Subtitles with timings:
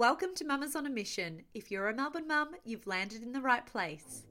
[0.00, 1.42] Welcome to Mamas on a Mission.
[1.52, 4.24] If you're a Melbourne mum, you've landed in the right place.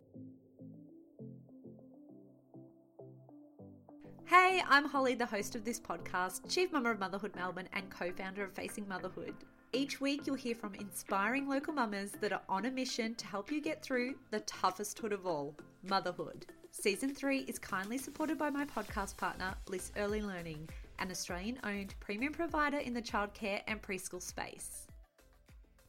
[4.25, 8.11] Hey, I'm Holly, the host of this podcast, Chief Mama of Motherhood Melbourne, and co
[8.11, 9.35] founder of Facing Motherhood.
[9.71, 13.51] Each week, you'll hear from inspiring local mamas that are on a mission to help
[13.51, 16.47] you get through the toughest hood of all motherhood.
[16.71, 21.93] Season 3 is kindly supported by my podcast partner, Bliss Early Learning, an Australian owned
[21.99, 24.88] premium provider in the childcare and preschool space.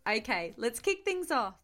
[0.08, 1.54] Okay, let's kick things off.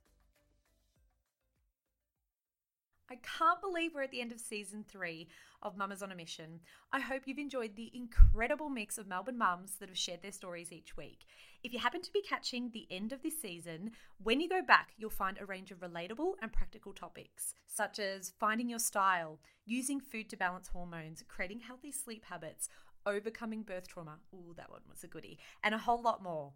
[3.08, 5.28] I can't believe we're at the end of season three
[5.62, 6.60] of Mamas on a Mission.
[6.92, 10.72] I hope you've enjoyed the incredible mix of Melbourne mums that have shared their stories
[10.72, 11.24] each week.
[11.62, 14.90] If you happen to be catching the end of this season, when you go back,
[14.98, 20.00] you'll find a range of relatable and practical topics, such as finding your style, using
[20.00, 22.68] food to balance hormones, creating healthy sleep habits,
[23.06, 24.18] overcoming birth trauma.
[24.34, 26.54] Ooh, that one was a goodie, and a whole lot more.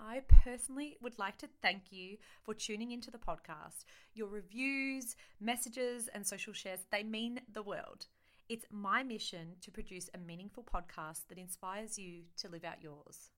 [0.00, 3.84] I personally would like to thank you for tuning into the podcast.
[4.14, 8.06] Your reviews, messages, and social shares, they mean the world.
[8.48, 13.30] It's my mission to produce a meaningful podcast that inspires you to live out yours.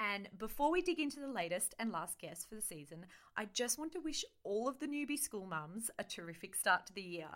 [0.00, 3.78] And before we dig into the latest and last guest for the season, I just
[3.78, 7.28] want to wish all of the newbie school mums a terrific start to the year.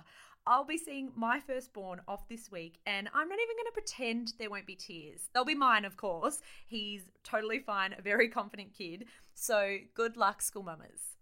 [0.48, 4.32] I'll be seeing my firstborn off this week, and I'm not even going to pretend
[4.38, 5.28] there won't be tears.
[5.34, 6.40] They'll be mine, of course.
[6.66, 9.04] He's totally fine, a very confident kid.
[9.34, 11.16] So good luck, school mamas.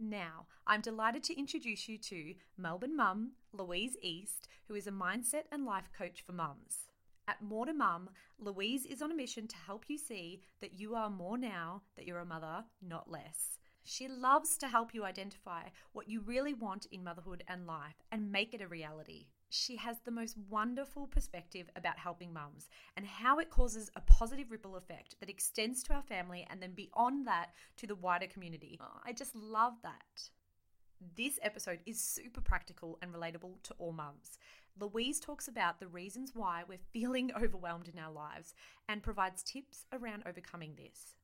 [0.00, 5.44] Now, I'm delighted to introduce you to Melbourne mum, Louise East, who is a mindset
[5.52, 6.88] and life coach for mums.
[7.28, 10.94] At More to Mum, Louise is on a mission to help you see that you
[10.94, 13.58] are more now that you're a mother, not less.
[13.90, 18.30] She loves to help you identify what you really want in motherhood and life and
[18.30, 19.28] make it a reality.
[19.48, 24.50] She has the most wonderful perspective about helping mums and how it causes a positive
[24.50, 28.78] ripple effect that extends to our family and then beyond that to the wider community.
[28.78, 30.28] Oh, I just love that.
[31.16, 34.38] This episode is super practical and relatable to all mums.
[34.78, 38.52] Louise talks about the reasons why we're feeling overwhelmed in our lives
[38.86, 41.14] and provides tips around overcoming this.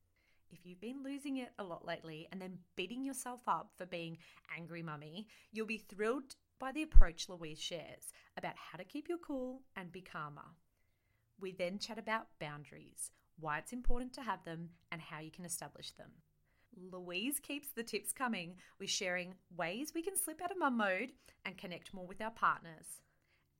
[0.54, 4.18] If you've been losing it a lot lately and then beating yourself up for being
[4.56, 9.18] angry mummy, you'll be thrilled by the approach Louise shares about how to keep your
[9.18, 10.54] cool and be calmer.
[11.40, 13.10] We then chat about boundaries,
[13.40, 16.10] why it's important to have them, and how you can establish them.
[16.92, 21.10] Louise keeps the tips coming with sharing ways we can slip out of mum mode
[21.44, 23.00] and connect more with our partners.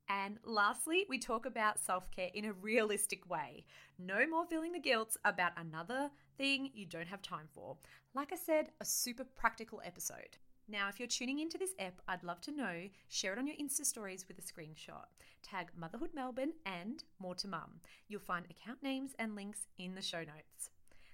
[0.07, 3.65] And lastly, we talk about self care in a realistic way.
[3.97, 7.77] No more feeling the guilt about another thing you don't have time for.
[8.13, 10.37] Like I said, a super practical episode.
[10.67, 12.89] Now, if you're tuning into this app, I'd love to know.
[13.07, 15.05] Share it on your Insta stories with a screenshot.
[15.43, 17.81] Tag Motherhood Melbourne and More to Mum.
[18.07, 20.71] You'll find account names and links in the show notes.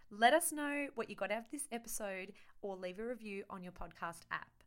[0.09, 3.63] Let us know what you got out of this episode or leave a review on
[3.63, 4.63] your podcast app.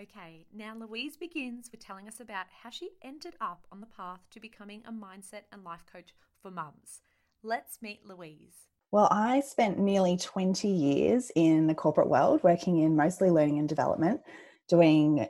[0.00, 4.20] Okay, now Louise begins with telling us about how she ended up on the path
[4.30, 7.02] to becoming a mindset and life coach for mums.
[7.42, 8.71] Let's meet Louise.
[8.92, 13.66] Well, I spent nearly 20 years in the corporate world, working in mostly learning and
[13.66, 14.20] development,
[14.68, 15.26] doing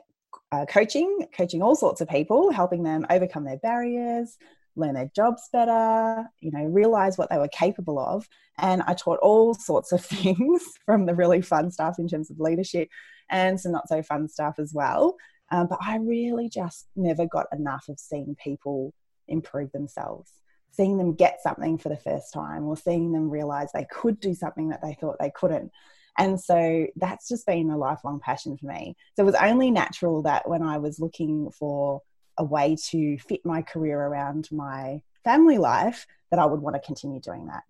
[0.51, 4.37] uh, coaching, coaching all sorts of people, helping them overcome their barriers,
[4.75, 8.27] learn their jobs better, you know, realize what they were capable of.
[8.57, 12.41] And I taught all sorts of things from the really fun stuff in terms of
[12.41, 12.89] leadership
[13.29, 15.15] and some not so fun stuff as well.
[15.51, 18.93] Um, but I really just never got enough of seeing people
[19.29, 20.33] improve themselves,
[20.73, 24.33] seeing them get something for the first time, or seeing them realize they could do
[24.33, 25.71] something that they thought they couldn't.
[26.17, 28.95] And so that's just been a lifelong passion for me.
[29.15, 32.01] So it was only natural that when I was looking for
[32.37, 36.81] a way to fit my career around my family life, that I would want to
[36.81, 37.63] continue doing that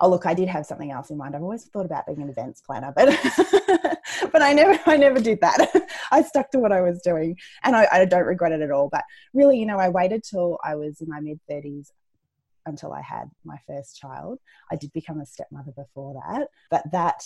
[0.00, 2.28] oh look i did have something else in mind i've always thought about being an
[2.28, 3.08] events planner but
[4.32, 5.70] but i never i never did that
[6.10, 8.88] i stuck to what i was doing and I, I don't regret it at all
[8.90, 11.90] but really you know i waited till i was in my mid 30s
[12.70, 14.38] until i had my first child
[14.72, 17.22] i did become a stepmother before that but that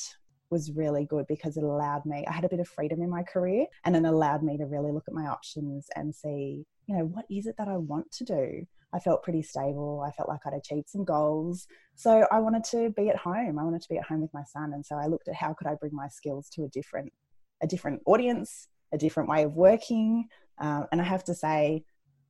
[0.50, 3.22] was really good because it allowed me i had a bit of freedom in my
[3.22, 7.04] career and it allowed me to really look at my options and see you know
[7.04, 10.04] what is it that i want to do I felt pretty stable.
[10.07, 11.66] I felt like I'd achieved some goals.
[11.97, 13.59] So I wanted to be at home.
[13.59, 14.72] I wanted to be at home with my son.
[14.72, 17.13] And so I looked at how could I bring my skills to a different,
[17.60, 20.28] a different audience, a different way of working.
[20.59, 21.84] Um, and I have to say,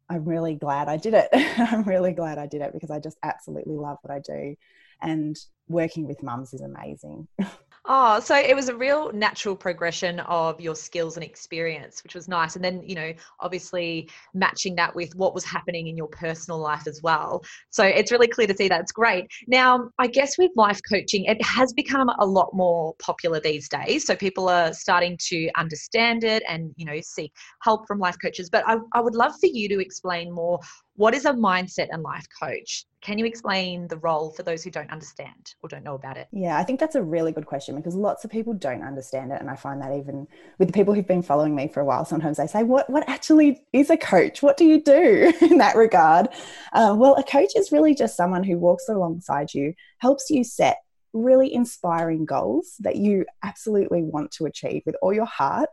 [0.09, 1.29] I'm really glad I did it.
[1.33, 4.57] I'm really glad I did it because I just absolutely love what I do.
[5.01, 5.37] And
[5.69, 7.29] working with mums is amazing.
[7.87, 12.29] Oh, so it was a real natural progression of your skills and experience, which was
[12.29, 12.57] nice.
[12.57, 16.87] And then, you know, obviously matching that with what was happening in your personal life
[16.87, 17.45] as well.
[17.69, 18.81] So it's really clear to see that.
[18.81, 19.27] It's great.
[19.49, 24.07] Now, I guess with life coaching, it has become a lot more popular these days.
[24.07, 28.49] So people are starting to understand it and, you know, seek help from life coaches.
[28.49, 30.59] But I, I would love for you to explain more
[30.97, 32.87] what is a mindset and life coach?
[33.01, 36.29] Can you explain the role for those who don't understand or don't know about it?
[36.33, 39.41] Yeah, I think that's a really good question because lots of people don't understand it.
[39.41, 40.27] And I find that even
[40.59, 43.09] with the people who've been following me for a while, sometimes they say, What, what
[43.09, 44.43] actually is a coach?
[44.43, 46.29] What do you do in that regard?
[46.73, 50.79] Uh, well, a coach is really just someone who walks alongside you, helps you set
[51.13, 55.69] really inspiring goals that you absolutely want to achieve with all your heart,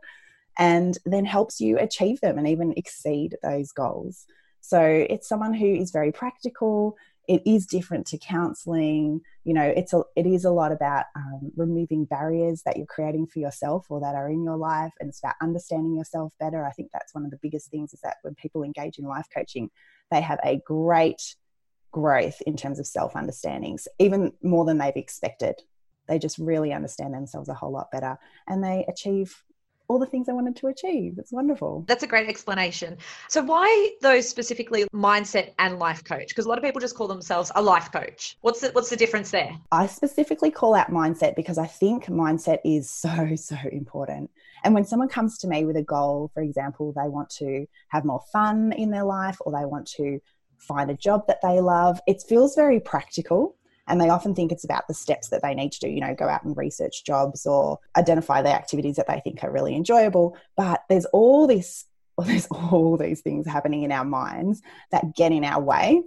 [0.58, 4.26] and then helps you achieve them and even exceed those goals.
[4.62, 6.96] So it's someone who is very practical.
[7.28, 9.20] It is different to counseling.
[9.44, 13.26] You know, it's a, it is a lot about um, removing barriers that you're creating
[13.26, 16.64] for yourself or that are in your life, and it's about understanding yourself better.
[16.64, 19.26] I think that's one of the biggest things is that when people engage in life
[19.34, 19.68] coaching,
[20.10, 21.34] they have a great
[21.90, 25.60] growth in terms of self understandings, even more than they've expected.
[26.08, 28.18] They just really understand themselves a whole lot better
[28.48, 29.42] and they achieve
[29.92, 31.18] all the things I wanted to achieve.
[31.18, 31.84] It's wonderful.
[31.86, 32.96] That's a great explanation.
[33.28, 36.28] So, why those specifically mindset and life coach?
[36.28, 38.38] Because a lot of people just call themselves a life coach.
[38.40, 39.52] What's the, what's the difference there?
[39.70, 44.30] I specifically call out mindset because I think mindset is so, so important.
[44.64, 48.04] And when someone comes to me with a goal, for example, they want to have
[48.04, 50.20] more fun in their life or they want to
[50.58, 53.56] find a job that they love, it feels very practical
[53.88, 56.14] and they often think it's about the steps that they need to do you know
[56.14, 60.36] go out and research jobs or identify the activities that they think are really enjoyable.
[60.56, 61.84] But there's all this
[62.16, 66.02] well, there's all these things happening in our minds that get in our way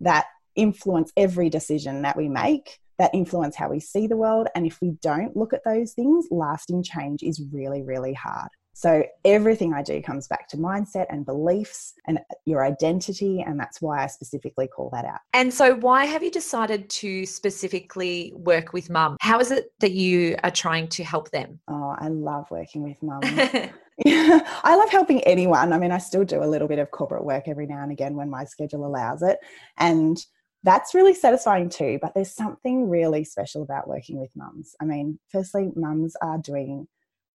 [0.00, 4.48] that influence every decision that we make that influence how we see the world.
[4.54, 9.04] And if we don't look at those things lasting change is really really hard so
[9.24, 13.40] everything I do comes back to mindset and beliefs and your identity.
[13.40, 15.20] And that's why I specifically call that out.
[15.32, 19.16] And so, why have you decided to specifically work with mum?
[19.22, 21.58] How is it that you are trying to help them?
[21.68, 23.22] Oh, I love working with mum.
[23.24, 23.70] yeah,
[24.62, 25.72] I love helping anyone.
[25.72, 28.14] I mean, I still do a little bit of corporate work every now and again
[28.14, 29.38] when my schedule allows it.
[29.78, 30.18] And
[30.64, 31.98] that's really satisfying too.
[32.02, 34.74] But there's something really special about working with mums.
[34.82, 36.88] I mean, firstly, mums are doing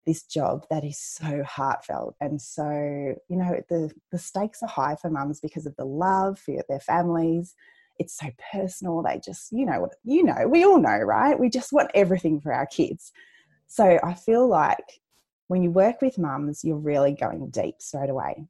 [0.06, 2.64] this job that is so heartfelt and so
[3.28, 6.80] you know the the stakes are high for mums because of the love for their
[6.80, 7.54] families.
[7.98, 9.02] It's so personal.
[9.02, 11.38] They just you know you know we all know right?
[11.38, 13.12] We just want everything for our kids.
[13.66, 15.00] So i feel like
[15.46, 18.46] when you work with mums you're really going deep straight away.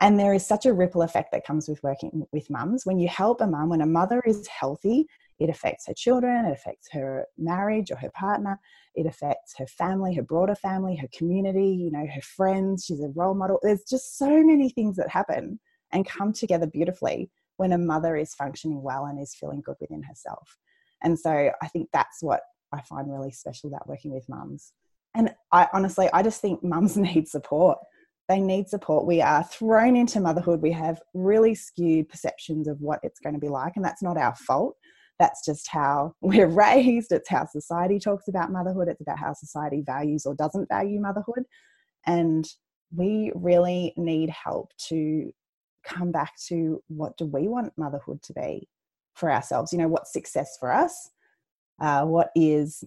[0.00, 2.86] And there is such a ripple effect that comes with working with mums.
[2.86, 5.08] When you help a mum when a mother is healthy
[5.38, 8.58] it affects her children, it affects her marriage or her partner,
[8.94, 12.84] it affects her family, her broader family, her community, you know, her friends.
[12.84, 13.60] She's a role model.
[13.62, 15.60] There's just so many things that happen
[15.92, 20.02] and come together beautifully when a mother is functioning well and is feeling good within
[20.02, 20.58] herself.
[21.02, 22.40] And so I think that's what
[22.72, 24.72] I find really special about working with mums.
[25.14, 27.78] And I honestly, I just think mums need support.
[28.28, 29.06] They need support.
[29.06, 30.60] We are thrown into motherhood.
[30.60, 34.18] We have really skewed perceptions of what it's going to be like, and that's not
[34.18, 34.76] our fault
[35.18, 37.12] that's just how we're raised.
[37.12, 38.88] It's how society talks about motherhood.
[38.88, 41.44] It's about how society values or doesn't value motherhood.
[42.06, 42.48] And
[42.94, 45.30] we really need help to
[45.84, 48.68] come back to what do we want motherhood to be
[49.14, 49.72] for ourselves?
[49.72, 51.10] You know, what's success for us?
[51.80, 52.82] Uh, what is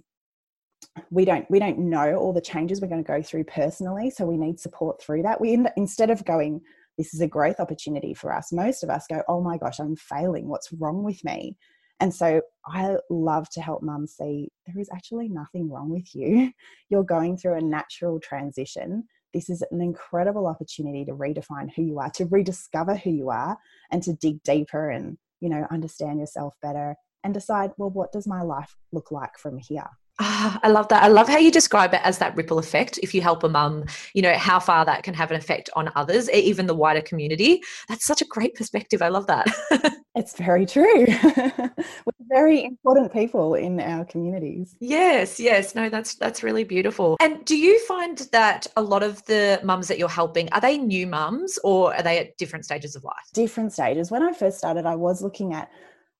[1.09, 4.25] we don't we don't know all the changes we're going to go through personally so
[4.25, 6.59] we need support through that we instead of going
[6.97, 9.95] this is a growth opportunity for us most of us go oh my gosh i'm
[9.95, 11.55] failing what's wrong with me
[12.01, 16.51] and so I love to help mums see there is actually nothing wrong with you.
[16.89, 19.03] You're going through a natural transition.
[19.35, 23.55] This is an incredible opportunity to redefine who you are, to rediscover who you are,
[23.91, 28.27] and to dig deeper and, you know, understand yourself better and decide, well, what does
[28.27, 29.87] my life look like from here?
[30.23, 31.01] Oh, I love that.
[31.01, 32.99] I love how you describe it as that ripple effect.
[33.01, 35.89] If you help a mum, you know, how far that can have an effect on
[35.95, 37.63] others, even the wider community.
[37.89, 39.01] That's such a great perspective.
[39.01, 39.47] I love that.
[40.15, 41.07] it's very true.
[41.35, 44.75] We're very important people in our communities.
[44.79, 45.73] Yes, yes.
[45.73, 47.17] No, that's that's really beautiful.
[47.19, 50.77] And do you find that a lot of the mums that you're helping, are they
[50.77, 53.15] new mums or are they at different stages of life?
[53.33, 54.11] Different stages.
[54.11, 55.71] When I first started, I was looking at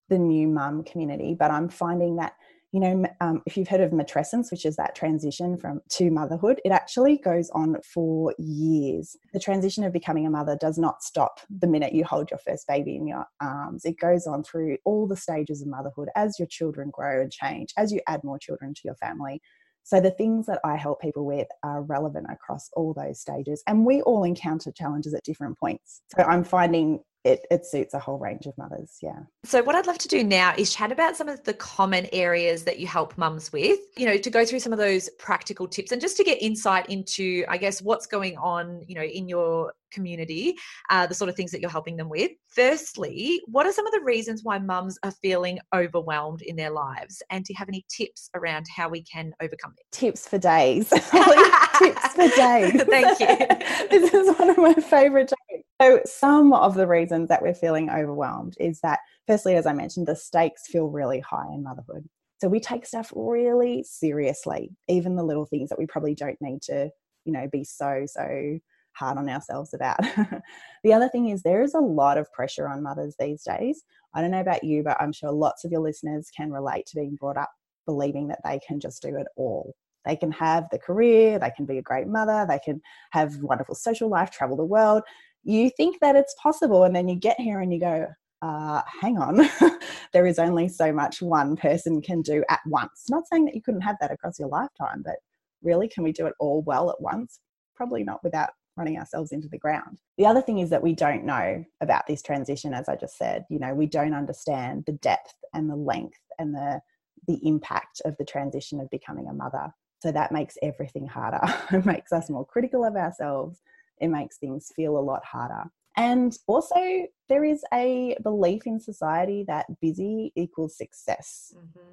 [0.09, 2.33] the new mum community, but I'm finding that
[2.71, 6.61] you know, um, if you've heard of matrescence, which is that transition from to motherhood,
[6.63, 9.17] it actually goes on for years.
[9.33, 12.67] The transition of becoming a mother does not stop the minute you hold your first
[12.67, 13.83] baby in your arms.
[13.83, 17.73] It goes on through all the stages of motherhood as your children grow and change,
[17.77, 19.41] as you add more children to your family.
[19.83, 23.63] So the things that I help people with are relevant across all those stages.
[23.67, 26.01] And we all encounter challenges at different points.
[26.15, 28.97] So I'm finding it, it suits a whole range of mothers.
[29.01, 29.19] Yeah.
[29.43, 32.63] So, what I'd love to do now is chat about some of the common areas
[32.63, 35.91] that you help mums with, you know, to go through some of those practical tips
[35.91, 39.73] and just to get insight into, I guess, what's going on, you know, in your
[39.91, 40.55] community,
[40.89, 42.31] uh, the sort of things that you're helping them with.
[42.47, 47.21] Firstly, what are some of the reasons why mums are feeling overwhelmed in their lives?
[47.29, 49.85] And do you have any tips around how we can overcome it?
[49.91, 50.89] Tips for days.
[51.79, 52.83] tips for days.
[52.89, 53.87] Thank you.
[53.89, 55.67] this is one of my favorite topics.
[55.81, 60.07] So, some of the reasons that we're feeling overwhelmed is that, firstly, as I mentioned,
[60.07, 62.07] the stakes feel really high in motherhood.
[62.39, 66.61] So, we take stuff really seriously, even the little things that we probably don't need
[66.63, 66.91] to,
[67.25, 68.59] you know, be so, so
[68.93, 69.99] hard on ourselves about.
[70.83, 73.83] the other thing is there is a lot of pressure on mothers these days.
[74.13, 76.95] I don't know about you, but I'm sure lots of your listeners can relate to
[76.95, 77.49] being brought up
[77.85, 79.75] believing that they can just do it all.
[80.05, 82.81] They can have the career, they can be a great mother, they can
[83.11, 85.03] have wonderful social life, travel the world.
[85.43, 88.07] You think that it's possible, and then you get here and you go,
[88.41, 89.47] uh, hang on,
[90.13, 93.05] there is only so much one person can do at once.
[93.09, 95.15] Not saying that you couldn't have that across your lifetime, but
[95.61, 97.39] really, can we do it all well at once?
[97.75, 98.49] Probably not without
[98.81, 99.99] running ourselves into the ground.
[100.17, 103.45] The other thing is that we don't know about this transition, as I just said.
[103.47, 106.81] You know, we don't understand the depth and the length and the
[107.27, 109.71] the impact of the transition of becoming a mother.
[109.99, 111.41] So that makes everything harder.
[111.71, 113.61] it makes us more critical of ourselves.
[113.99, 115.65] It makes things feel a lot harder.
[115.97, 121.53] And also, there is a belief in society that busy equals success.
[121.55, 121.91] Mm-hmm.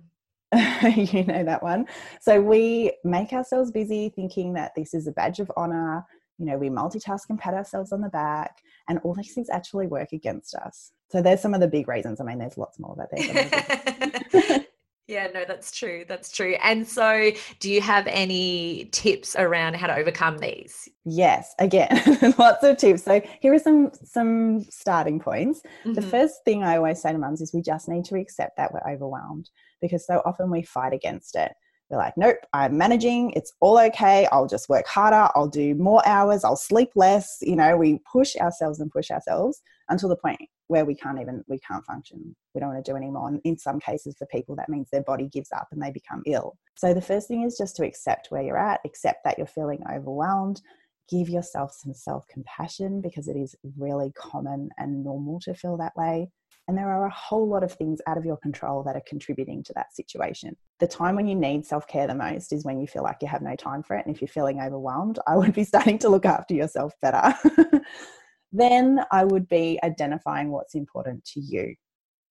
[0.97, 1.87] you know that one.
[2.21, 6.07] So we make ourselves busy thinking that this is a badge of honor.
[6.39, 9.87] You know, we multitask and pat ourselves on the back, and all these things actually
[9.87, 10.93] work against us.
[11.11, 12.21] So there's some of the big reasons.
[12.21, 14.63] I mean, there's lots more, but there's
[15.09, 16.05] Yeah, no, that's true.
[16.07, 16.59] That's true.
[16.63, 17.31] And so,
[17.61, 20.87] do you have any tips around how to overcome these?
[21.07, 21.89] Yes, again,
[22.39, 23.05] lots of tips.
[23.05, 25.63] So, here are some some starting points.
[25.81, 25.95] Mm-hmm.
[25.95, 28.71] The first thing I always say to mums is we just need to accept that
[28.71, 29.49] we're overwhelmed
[29.81, 31.53] because so often we fight against it.
[31.91, 33.31] We're like, nope, I'm managing.
[33.31, 34.27] It's all okay.
[34.31, 35.31] I'll just work harder.
[35.35, 36.45] I'll do more hours.
[36.45, 37.39] I'll sleep less.
[37.41, 41.43] You know, we push ourselves and push ourselves until the point where we can't even
[41.49, 44.55] we can't function we don't want to do anymore and in some cases for people
[44.55, 47.57] that means their body gives up and they become ill so the first thing is
[47.57, 50.61] just to accept where you're at accept that you're feeling overwhelmed
[51.09, 55.97] give yourself some self compassion because it is really common and normal to feel that
[55.97, 56.31] way
[56.69, 59.63] and there are a whole lot of things out of your control that are contributing
[59.65, 60.55] to that situation.
[60.81, 63.29] The time when you need self care the most is when you feel like you
[63.29, 64.05] have no time for it.
[64.05, 67.35] And if you're feeling overwhelmed, I would be starting to look after yourself better.
[68.53, 71.75] then I would be identifying what's important to you.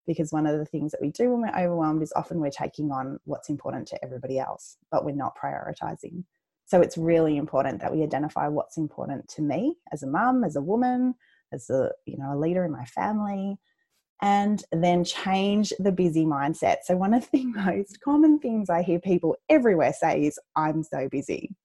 [0.06, 2.92] Because one of the things that we do when we're overwhelmed is often we're taking
[2.92, 6.24] on what's important to everybody else, but we're not prioritizing.
[6.66, 10.56] So it's really important that we identify what's important to me as a mum, as
[10.56, 11.16] a woman,
[11.52, 13.58] as a you know a leader in my family,
[14.22, 16.78] and then change the busy mindset.
[16.84, 21.08] So one of the most common things I hear people everywhere say is, "I'm so
[21.10, 21.56] busy."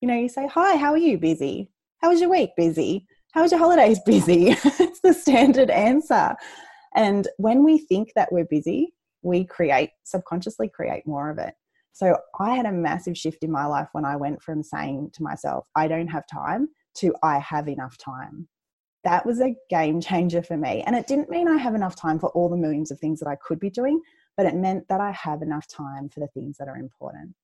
[0.00, 1.18] You know, you say, "Hi, how are you?
[1.18, 1.70] Busy?
[2.02, 2.50] How was your week?
[2.56, 4.00] Busy?" How was your holidays?
[4.06, 4.48] Busy.
[4.48, 6.34] it's the standard answer.
[6.94, 11.52] And when we think that we're busy, we create, subconsciously create more of it.
[11.92, 15.22] So I had a massive shift in my life when I went from saying to
[15.22, 18.48] myself, I don't have time, to I have enough time.
[19.06, 20.82] That was a game changer for me.
[20.86, 23.28] And it didn't mean I have enough time for all the millions of things that
[23.28, 24.00] I could be doing,
[24.36, 27.34] but it meant that I have enough time for the things that are important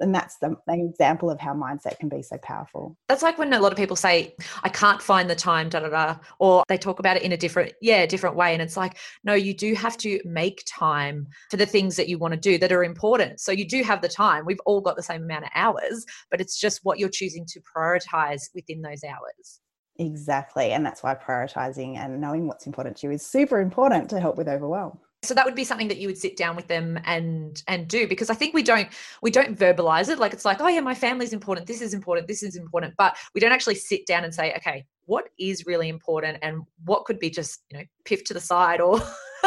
[0.00, 2.96] and that's the, the, example of how mindset can be so powerful.
[3.08, 5.88] That's like when a lot of people say, I can't find the time, da da
[5.88, 8.52] da, or they talk about it in a different, yeah, different way.
[8.52, 12.18] And it's like, no, you do have to make time for the things that you
[12.18, 13.40] want to do that are important.
[13.40, 14.44] So you do have the time.
[14.46, 17.60] We've all got the same amount of hours, but it's just what you're choosing to
[17.60, 19.60] prioritize within those hours.
[20.00, 20.72] Exactly.
[20.72, 24.36] And that's why prioritizing and knowing what's important to you is super important to help
[24.36, 27.62] with overwhelm so that would be something that you would sit down with them and
[27.68, 28.88] and do because i think we don't
[29.22, 30.18] we don't verbalize it.
[30.18, 31.66] Like it's like oh yeah my family's important.
[31.66, 32.26] This is important.
[32.28, 32.94] This is important.
[32.96, 37.04] But we don't actually sit down and say okay what is really important and what
[37.04, 39.00] could be just you know piff to the side or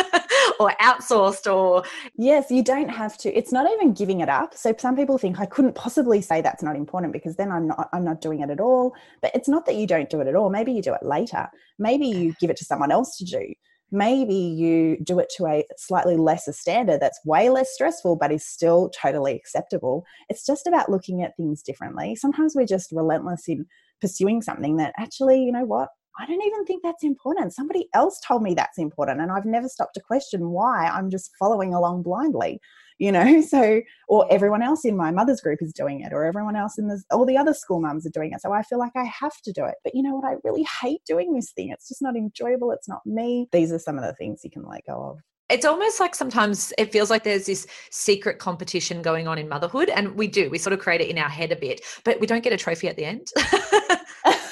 [0.59, 1.83] or outsourced or
[2.15, 3.33] yes you don't have to.
[3.33, 4.55] It's not even giving it up.
[4.55, 7.89] So some people think i couldn't possibly say that's not important because then i'm not
[7.93, 8.93] i'm not doing it at all.
[9.21, 10.49] But it's not that you don't do it at all.
[10.49, 11.49] Maybe you do it later.
[11.79, 13.53] Maybe you give it to someone else to do
[13.93, 18.45] maybe you do it to a slightly lesser standard that's way less stressful but is
[18.45, 23.65] still totally acceptable it's just about looking at things differently sometimes we're just relentless in
[24.01, 27.53] pursuing something that actually you know what I don't even think that's important.
[27.53, 30.85] Somebody else told me that's important, and I've never stopped to question why.
[30.85, 32.59] I'm just following along blindly.
[32.99, 36.55] You know so or everyone else in my mother's group is doing it or everyone
[36.55, 38.41] else in this all the other school mums are doing it.
[38.41, 39.75] So i feel like i have to do it.
[39.83, 40.25] But you know what?
[40.25, 41.69] I really hate doing this thing.
[41.69, 42.71] It's just not enjoyable.
[42.71, 43.47] It's not me.
[43.51, 45.19] These are some of the things you can let go of.
[45.49, 49.89] It's almost like sometimes it feels like there's this secret competition going on in motherhood
[49.89, 50.49] and we do.
[50.49, 52.57] We sort of create it in our head a bit but we don't get a
[52.57, 53.27] trophy at the end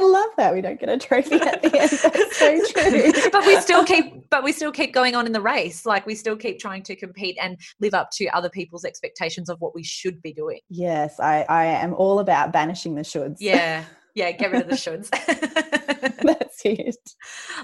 [0.00, 1.90] I love that we don't get a trophy at the end.
[1.90, 3.30] That's so true.
[3.30, 5.84] but we still keep, but we still keep going on in the race.
[5.84, 9.60] Like we still keep trying to compete and live up to other people's expectations of
[9.60, 10.60] what we should be doing.
[10.70, 13.36] Yes, I, I am all about banishing the shoulds.
[13.40, 14.30] Yeah, yeah.
[14.32, 15.10] Get rid of the shoulds.
[16.22, 16.96] that's it.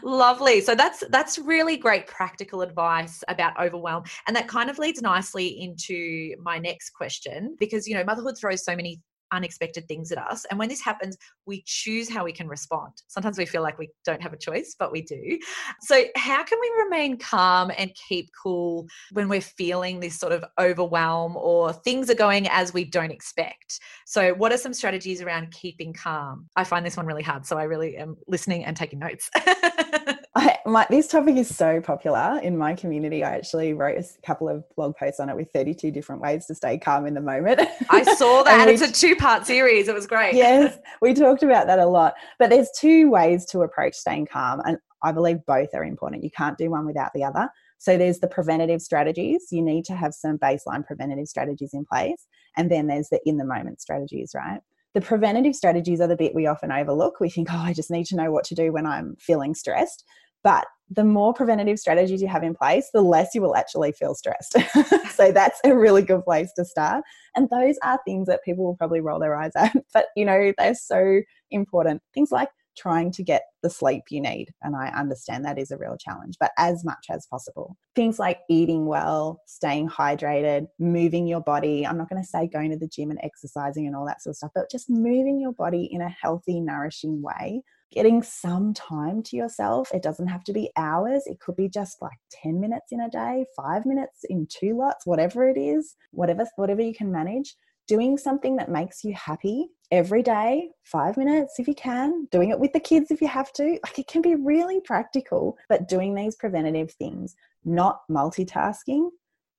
[0.03, 0.61] Lovely.
[0.61, 5.47] So that's that's really great practical advice about overwhelm, and that kind of leads nicely
[5.47, 9.01] into my next question because you know motherhood throws so many
[9.33, 10.45] unexpected things at us.
[10.47, 11.17] And when this happens,
[11.47, 12.93] we choose how we can respond.
[13.09, 15.39] Sometimes we feel like we don't have a choice, but we do.
[15.81, 20.45] So, how can we remain calm and keep cool when we're feeling this sort of
[20.59, 23.81] overwhelm or things are going as we don't expect?
[24.07, 26.49] So, what are some strategies around keeping calm?
[26.57, 27.47] I find this one really hard.
[27.47, 29.31] So, I really am listening and taking notes.
[30.37, 33.25] I, my, this topic is so popular in my community.
[33.25, 36.55] I actually wrote a couple of blog posts on it with 32 different ways to
[36.55, 37.63] stay calm in the moment.
[37.89, 38.53] I saw that.
[38.53, 39.89] and, and it's a two part series.
[39.89, 40.35] It was great.
[40.35, 42.15] yes, we talked about that a lot.
[42.39, 44.61] But there's two ways to approach staying calm.
[44.67, 46.23] And I believe both are important.
[46.23, 47.49] You can't do one without the other.
[47.79, 49.47] So there's the preventative strategies.
[49.51, 52.27] You need to have some baseline preventative strategies in place.
[52.59, 54.61] And then there's the in the moment strategies, right?
[54.93, 57.21] The preventative strategies are the bit we often overlook.
[57.21, 60.05] We think, oh, I just need to know what to do when I'm feeling stressed.
[60.47, 64.15] But the more preventative strategies you have in place, the less you will actually feel
[64.15, 64.55] stressed.
[65.13, 67.03] so that's a really good place to start.
[67.35, 70.53] And those are things that people will probably roll their eyes at, but you know,
[70.57, 72.01] they're so important.
[72.15, 72.49] Things like
[72.79, 74.51] trying to get the sleep you need.
[74.63, 77.77] And I understand that is a real challenge, but as much as possible.
[77.97, 81.85] Things like eating well, staying hydrated, moving your body.
[81.85, 84.35] I'm not going to say going to the gym and exercising and all that sort
[84.35, 89.23] of stuff, but just moving your body in a healthy, nourishing way getting some time
[89.25, 89.91] to yourself.
[89.95, 93.11] It doesn't have to be hours, it could be just like 10 minutes in a
[93.11, 97.55] day, five minutes in two lots, whatever it is, whatever, whatever you can manage.
[97.89, 102.59] Doing something that makes you happy every day, five minutes if you can, doing it
[102.59, 103.79] with the kids if you have to.
[103.85, 109.11] Like it can be really practical, but doing these preventative things, not multitasking.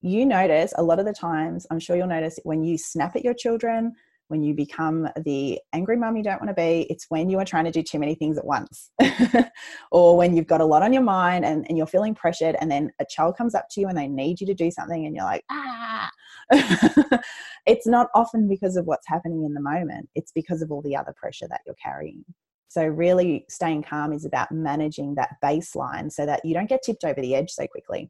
[0.02, 3.24] You notice a lot of the times, I'm sure you'll notice when you snap at
[3.24, 3.96] your children,
[4.30, 7.46] when you become the angry mum you don't want to be, it's when you are
[7.46, 8.92] trying to do too many things at once.
[9.92, 12.70] or when you've got a lot on your mind and, and you're feeling pressured, and
[12.70, 15.16] then a child comes up to you and they need you to do something, and
[15.16, 16.10] you're like, ah.
[17.66, 20.96] it's not often because of what's happening in the moment, it's because of all the
[20.96, 22.24] other pressure that you're carrying.
[22.70, 27.06] So, really, staying calm is about managing that baseline so that you don't get tipped
[27.06, 28.10] over the edge so quickly.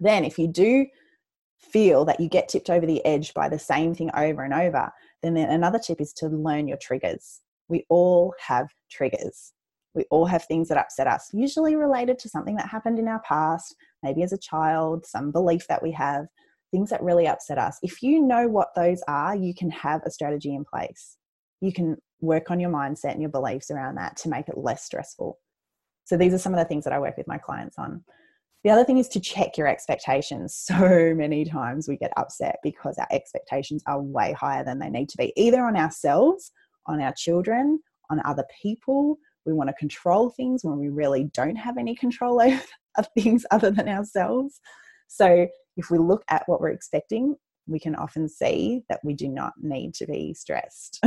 [0.00, 0.86] Then, if you do
[1.58, 4.92] feel that you get tipped over the edge by the same thing over and over,
[5.36, 7.40] then another tip is to learn your triggers.
[7.68, 9.52] We all have triggers.
[9.94, 13.20] We all have things that upset us, usually related to something that happened in our
[13.20, 16.26] past, maybe as a child, some belief that we have,
[16.72, 17.78] things that really upset us.
[17.82, 21.16] If you know what those are, you can have a strategy in place.
[21.60, 24.84] You can work on your mindset and your beliefs around that to make it less
[24.84, 25.38] stressful.
[26.04, 28.04] So, these are some of the things that I work with my clients on.
[28.64, 30.64] The other thing is to check your expectations.
[30.74, 35.08] So many times we get upset because our expectations are way higher than they need
[35.10, 36.50] to be, either on ourselves,
[36.86, 39.18] on our children, on other people.
[39.44, 42.62] We want to control things when we really don't have any control over
[43.14, 44.60] things other than ourselves.
[45.08, 45.46] So
[45.76, 49.52] if we look at what we're expecting, we can often see that we do not
[49.60, 51.04] need to be stressed.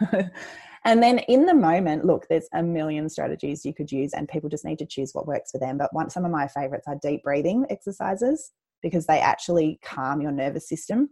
[0.86, 4.48] And then in the moment, look, there's a million strategies you could use, and people
[4.48, 5.76] just need to choose what works for them.
[5.76, 10.30] But one, some of my favorites are deep breathing exercises because they actually calm your
[10.30, 11.10] nervous system.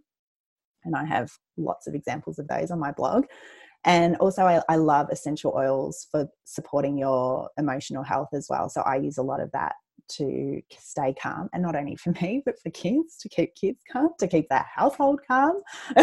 [0.85, 3.25] And I have lots of examples of those on my blog.
[3.85, 8.69] And also, I, I love essential oils for supporting your emotional health as well.
[8.69, 9.75] So I use a lot of that
[10.11, 14.11] to stay calm and not only for me but for kids to keep kids calm
[14.19, 15.63] to keep that household calm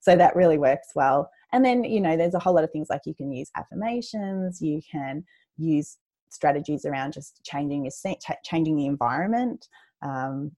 [0.00, 2.88] so that really works well and then, you know, there's a whole lot of things
[2.90, 5.24] like you can use affirmations, you can
[5.56, 5.98] use
[6.30, 9.68] strategies around just changing your changing the environment.
[10.02, 10.52] Um,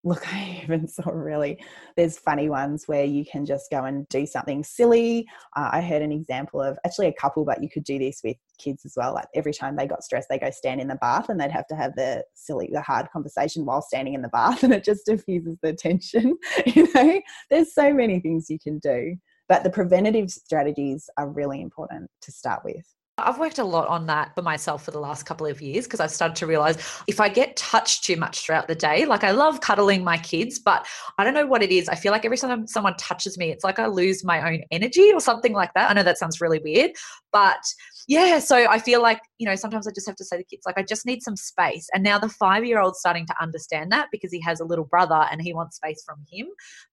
[0.04, 1.58] look, I even saw really,
[1.96, 5.26] there's funny ones where you can just go and do something silly.
[5.56, 8.36] Uh, I heard an example of actually a couple, but you could do this with
[8.58, 9.12] kids as well.
[9.12, 11.66] Like every time they got stressed, they go stand in the bath and they'd have
[11.66, 15.04] to have the silly, the hard conversation while standing in the bath and it just
[15.04, 16.38] diffuses the tension.
[16.66, 19.16] you know, there's so many things you can do.
[19.48, 22.84] But the preventative strategies are really important to start with.
[23.18, 26.00] I've worked a lot on that for myself for the last couple of years because
[26.00, 29.32] I've started to realize if I get touched too much throughout the day, like I
[29.32, 30.86] love cuddling my kids, but
[31.18, 31.88] I don't know what it is.
[31.88, 35.12] I feel like every time someone touches me, it's like I lose my own energy
[35.12, 35.90] or something like that.
[35.90, 36.92] I know that sounds really weird,
[37.32, 37.60] but
[38.08, 40.62] yeah, so I feel like, you know, sometimes I just have to say to kids,
[40.64, 41.86] like, I just need some space.
[41.92, 44.86] And now the five year old's starting to understand that because he has a little
[44.86, 46.46] brother and he wants space from him,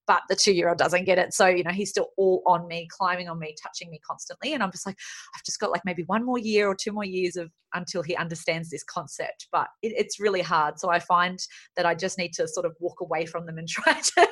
[0.08, 1.34] but the two year old doesn't get it.
[1.34, 4.54] So, you know, he's still all on me, climbing on me, touching me constantly.
[4.54, 4.98] And I'm just like,
[5.34, 8.14] I've just got like maybe one more year or two more years of until he
[8.18, 9.48] understands this concept.
[9.54, 10.82] But it, it's really hard.
[10.82, 11.40] So I find
[11.78, 14.28] that I just need to sort of walk away from them and try to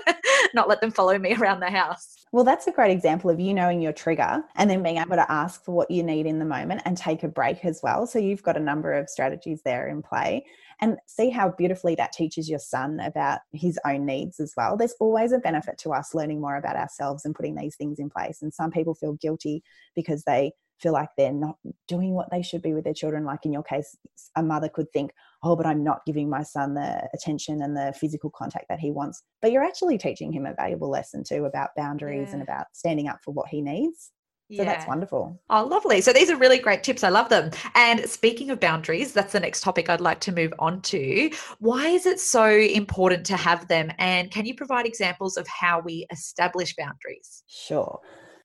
[0.54, 2.18] not let them follow me around the house.
[2.32, 5.32] Well, that's a great example of you knowing your trigger and then being able to
[5.32, 8.08] ask for what you need in the moment and take a break as well.
[8.08, 10.44] So you've got a number of strategies there in play
[10.82, 14.76] and see how beautifully that teaches your son about his own needs as well.
[14.76, 18.10] There's always a benefit to us learning more about ourselves and putting these things in
[18.10, 18.42] place.
[18.42, 19.63] And some people feel guilty
[19.96, 23.24] because they feel like they're not doing what they should be with their children.
[23.24, 23.96] Like in your case,
[24.36, 25.12] a mother could think,
[25.43, 28.91] oh, but I'm not giving my son the attention and the physical contact that he
[28.91, 29.21] wants.
[29.41, 32.34] But you're actually teaching him a valuable lesson too about boundaries yeah.
[32.36, 34.12] and about standing up for what he needs.
[34.51, 34.65] So yeah.
[34.65, 35.41] that's wonderful.
[35.49, 36.01] Oh, lovely.
[36.01, 37.03] So these are really great tips.
[37.03, 37.51] I love them.
[37.75, 41.32] And speaking of boundaries, that's the next topic I'd like to move on to.
[41.60, 43.91] Why is it so important to have them?
[43.97, 47.43] And can you provide examples of how we establish boundaries?
[47.47, 47.99] Sure.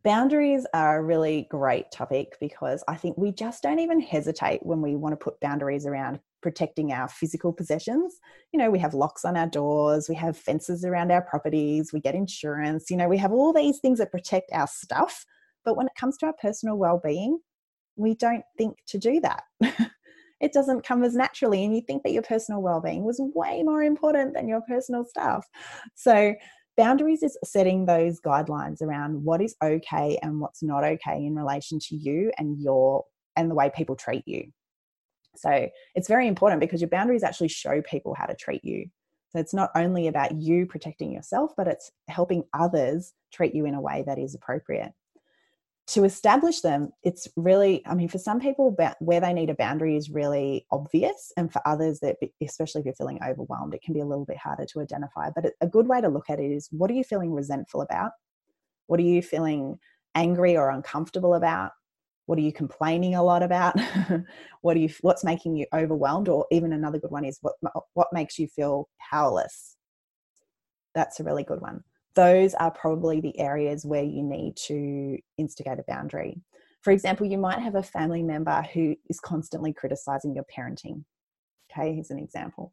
[0.05, 4.81] Boundaries are a really great topic because I think we just don't even hesitate when
[4.81, 8.17] we want to put boundaries around protecting our physical possessions.
[8.53, 12.01] You know, we have locks on our doors, we have fences around our properties, we
[12.01, 15.25] get insurance, you know, we have all these things that protect our stuff.
[15.65, 17.39] But when it comes to our personal well being,
[17.97, 19.43] we don't think to do that.
[20.41, 23.63] it doesn't come as naturally, and you think that your personal well being was way
[23.63, 25.47] more important than your personal stuff.
[25.95, 26.35] So,
[26.77, 31.81] boundaries is setting those guidelines around what is okay and what's not okay in relation
[31.81, 33.05] to you and your
[33.37, 34.45] and the way people treat you
[35.41, 38.87] so it's very important because your boundaries actually show people how to treat you
[39.31, 43.75] so it's not only about you protecting yourself but it's helping others treat you in
[43.75, 44.93] a way that is appropriate
[45.89, 49.97] to establish them, it's really, I mean, for some people, where they need a boundary
[49.97, 51.33] is really obvious.
[51.39, 54.37] And for others, that especially if you're feeling overwhelmed, it can be a little bit
[54.37, 55.31] harder to identify.
[55.35, 58.13] But a good way to look at it is what are you feeling resentful about?
[58.87, 59.79] What are you feeling
[60.15, 61.71] angry or uncomfortable about?
[62.29, 63.75] What are you complaining a lot about?
[64.61, 66.29] what are you, what's making you overwhelmed?
[66.29, 67.55] Or even another good one is what,
[67.95, 69.77] what makes you feel powerless?
[70.95, 71.83] That's a really good one
[72.19, 76.41] those are probably the areas where you need to instigate a boundary.
[76.83, 81.05] For example, you might have a family member who is constantly criticizing your parenting.
[81.71, 82.73] Okay, here's an example.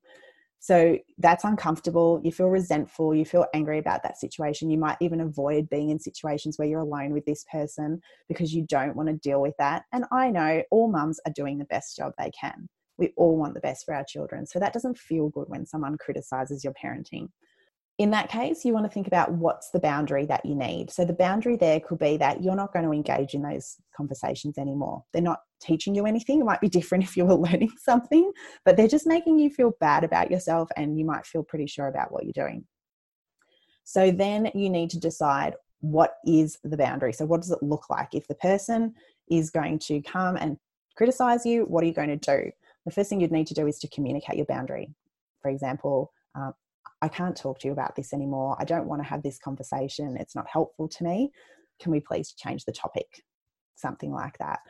[0.65, 2.19] So that's uncomfortable.
[2.23, 3.13] You feel resentful.
[3.13, 4.71] You feel angry about that situation.
[4.71, 8.65] You might even avoid being in situations where you're alone with this person because you
[8.67, 9.84] don't want to deal with that.
[9.93, 12.67] And I know all mums are doing the best job they can.
[12.97, 14.47] We all want the best for our children.
[14.47, 17.28] So that doesn't feel good when someone criticizes your parenting
[17.97, 20.91] in that case, you want to think about what's the boundary that you need.
[20.91, 24.58] So, the boundary there could be that you're not going to engage in those conversations
[24.58, 25.03] anymore.
[25.13, 26.41] They're not teaching you anything.
[26.41, 28.31] It might be different if you were learning something,
[28.65, 31.88] but they're just making you feel bad about yourself and you might feel pretty sure
[31.88, 32.65] about what you're doing.
[33.86, 37.13] So, then you need to decide what is the boundary.
[37.13, 38.10] So, what does it look like?
[38.13, 38.93] If the person
[39.31, 40.58] is going to come and
[40.97, 42.51] criticize you, what are you going to do?
[42.86, 44.93] The first thing you'd need to do is to communicate your boundary.
[45.41, 46.53] For example, um,
[47.05, 48.57] I can't talk to you about this anymore.
[48.59, 50.17] I don't want to have this conversation.
[50.17, 51.31] It's not helpful to me.
[51.79, 53.05] Can we please change the topic?
[53.75, 54.61] Something like that.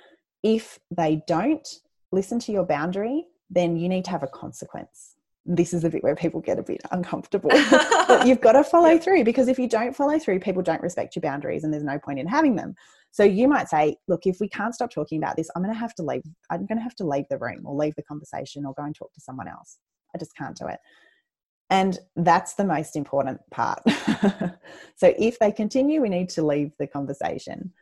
[0.43, 1.65] If they don't
[2.11, 5.15] listen to your boundary, then you need to have a consequence.
[5.45, 7.51] This is the bit where people get a bit uncomfortable.
[7.71, 11.15] but you've got to follow through because if you don't follow through, people don't respect
[11.15, 12.75] your boundaries and there's no point in having them.
[13.11, 15.79] So you might say, look, if we can't stop talking about this, I'm going to
[15.79, 16.23] have to leave.
[16.49, 18.93] I'm going to have to leave the room or leave the conversation or go and
[18.93, 19.77] talk to someone else.
[20.13, 20.79] I just can't do it.
[21.69, 23.81] And that's the most important part.
[24.95, 27.73] so if they continue, we need to leave the conversation.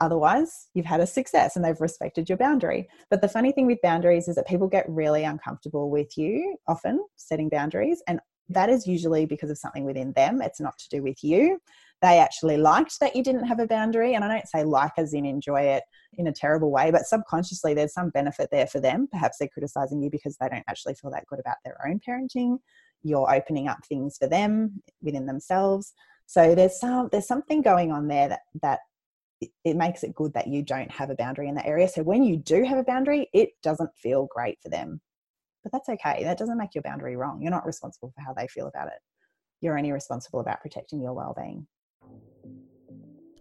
[0.00, 2.88] Otherwise, you've had a success and they've respected your boundary.
[3.10, 7.04] But the funny thing with boundaries is that people get really uncomfortable with you often
[7.16, 8.02] setting boundaries.
[8.06, 10.42] And that is usually because of something within them.
[10.42, 11.58] It's not to do with you.
[12.02, 14.14] They actually liked that you didn't have a boundary.
[14.14, 17.74] And I don't say like as in enjoy it in a terrible way, but subconsciously
[17.74, 19.08] there's some benefit there for them.
[19.10, 22.58] Perhaps they're criticizing you because they don't actually feel that good about their own parenting
[23.02, 25.92] you're opening up things for them within themselves.
[26.26, 28.80] So there's some there's something going on there that that
[29.64, 31.88] it makes it good that you don't have a boundary in that area.
[31.88, 35.00] So when you do have a boundary it doesn't feel great for them.
[35.62, 36.24] But that's okay.
[36.24, 37.40] That doesn't make your boundary wrong.
[37.40, 38.98] You're not responsible for how they feel about it.
[39.60, 41.68] You're only responsible about protecting your well-being.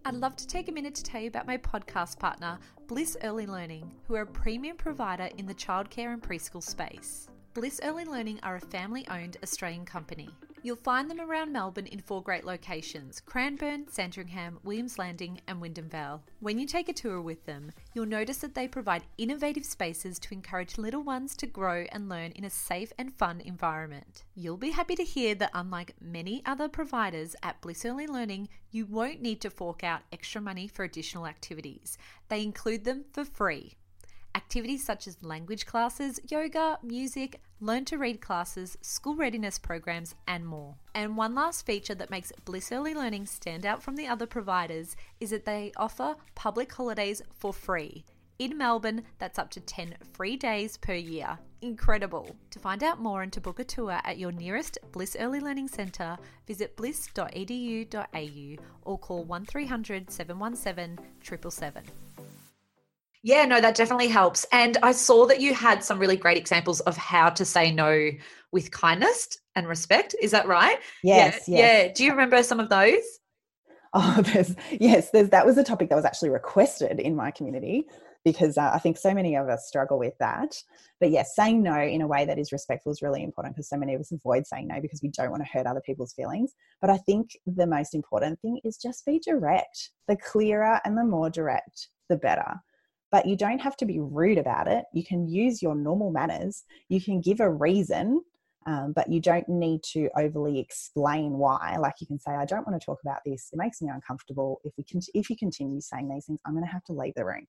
[0.06, 3.48] I'd love to take a minute to tell you about my podcast partner, Bliss Early
[3.48, 7.31] Learning, who are a premium provider in the childcare and preschool space.
[7.54, 10.30] Bliss Early Learning are a family owned Australian company.
[10.64, 15.90] You'll find them around Melbourne in four great locations Cranbourne, Sandringham, Williams Landing, and Wyndham
[15.90, 16.24] Vale.
[16.40, 20.34] When you take a tour with them, you'll notice that they provide innovative spaces to
[20.34, 24.24] encourage little ones to grow and learn in a safe and fun environment.
[24.34, 28.86] You'll be happy to hear that, unlike many other providers at Bliss Early Learning, you
[28.86, 31.98] won't need to fork out extra money for additional activities.
[32.30, 33.76] They include them for free.
[34.34, 40.46] Activities such as language classes, yoga, music, learn to read classes, school readiness programs, and
[40.46, 40.76] more.
[40.96, 44.96] And one last feature that makes Bliss Early Learning stand out from the other providers
[45.20, 48.06] is that they offer public holidays for free.
[48.40, 51.38] In Melbourne, that's up to 10 free days per year.
[51.62, 52.36] Incredible!
[52.50, 55.68] To find out more and to book a tour at your nearest Bliss Early Learning
[55.68, 56.18] Centre,
[56.48, 61.84] visit bliss.edu.au or call 1300 717 777.
[63.24, 64.46] Yeah, no, that definitely helps.
[64.52, 68.10] And I saw that you had some really great examples of how to say no
[68.52, 70.16] with kindness and respect.
[70.22, 70.80] Is that right?
[71.04, 71.44] Yes.
[71.48, 71.58] Yeah.
[71.58, 71.86] yes.
[71.88, 71.94] yeah.
[71.94, 73.04] Do you remember some of those?
[73.94, 77.88] Oh, there's yes, there's that was a topic that was actually requested in my community
[78.24, 80.56] because uh, I think so many of us struggle with that.
[81.00, 83.78] But yes, saying no in a way that is respectful is really important because so
[83.78, 86.54] many of us avoid saying no because we don't want to hurt other people's feelings.
[86.80, 89.90] But I think the most important thing is just be direct.
[90.08, 92.62] The clearer and the more direct, the better
[93.12, 94.86] but you don't have to be rude about it.
[94.94, 96.64] You can use your normal manners.
[96.90, 98.22] You can give a reason,
[98.66, 101.78] um, but you don't need to overly explain why.
[101.78, 103.50] Like you can say, "I don't want to talk about this.
[103.52, 104.62] It makes me uncomfortable.
[104.64, 107.14] If we can, if you continue saying these things, I'm going to have to leave
[107.16, 107.48] the room."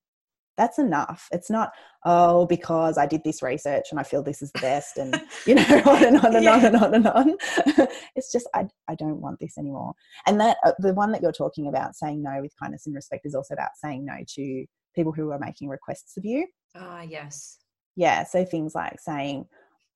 [0.59, 1.29] That's enough.
[1.33, 1.73] It's not,
[2.05, 5.55] oh, because I did this research and I feel this is the best, and you
[5.55, 6.57] know, on and on and yeah.
[6.57, 7.37] on and on and on.
[8.17, 9.95] it's just, I, I don't want this anymore.
[10.27, 13.25] And that uh, the one that you're talking about, saying no with kindness and respect,
[13.25, 16.47] is also about saying no to people who are making requests of you.
[16.77, 17.59] Ah, uh, yes.
[17.97, 18.25] Yeah.
[18.25, 19.47] So things like saying,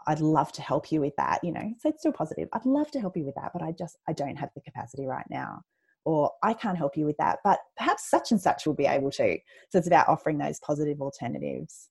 [0.07, 2.49] I'd love to help you with that, you know, so it's still positive.
[2.53, 5.07] I'd love to help you with that, but I just, I don't have the capacity
[5.07, 5.63] right now.
[6.05, 9.11] Or I can't help you with that, but perhaps such and such will be able
[9.13, 9.37] to.
[9.71, 11.89] So it's about offering those positive alternatives.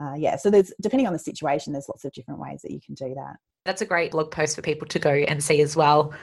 [0.00, 2.78] Uh, yeah, so there's depending on the situation, there's lots of different ways that you
[2.84, 3.36] can do that.
[3.64, 6.14] That's a great blog post for people to go and see as well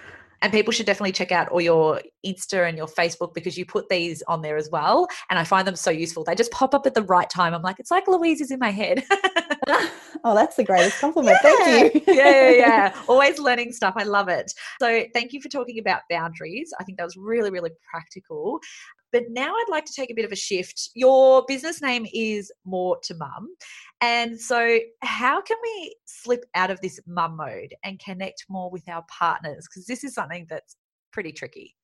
[0.43, 3.87] and people should definitely check out all your Insta and your Facebook because you put
[3.87, 5.07] these on there as well.
[5.29, 6.25] And I find them so useful.
[6.25, 7.53] They just pop up at the right time.
[7.53, 9.05] I'm like, it's like Louise is in my head.
[10.25, 11.37] oh, that's the greatest compliment.
[11.43, 11.65] Yeah.
[11.65, 12.01] Thank you.
[12.07, 13.01] yeah, yeah, yeah.
[13.07, 13.93] Always learning stuff.
[13.95, 14.51] I love it.
[14.81, 16.73] So thank you for talking about boundaries.
[16.79, 18.59] I think that was really, really practical.
[19.13, 20.89] But now I'd like to take a bit of a shift.
[20.95, 23.55] Your business name is More to Mum.
[24.01, 28.89] And so, how can we slip out of this mum mode and connect more with
[28.89, 29.67] our partners?
[29.69, 30.75] Because this is something that's
[31.11, 31.75] pretty tricky.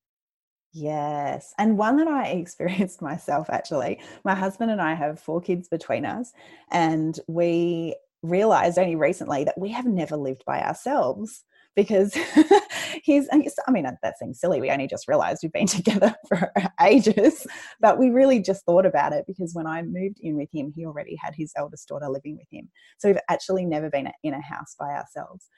[0.72, 1.54] Yes.
[1.56, 4.00] And one that I experienced myself actually.
[4.24, 6.32] My husband and I have four kids between us,
[6.72, 11.44] and we realized only recently that we have never lived by ourselves
[11.76, 12.16] because
[13.02, 14.60] he's, I mean, that seems silly.
[14.60, 17.46] We only just realized we've been together for ages,
[17.80, 20.86] but we really just thought about it because when I moved in with him, he
[20.86, 22.68] already had his eldest daughter living with him.
[22.98, 25.48] So we've actually never been in a house by ourselves.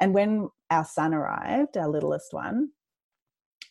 [0.00, 2.70] And when our son arrived, our littlest one,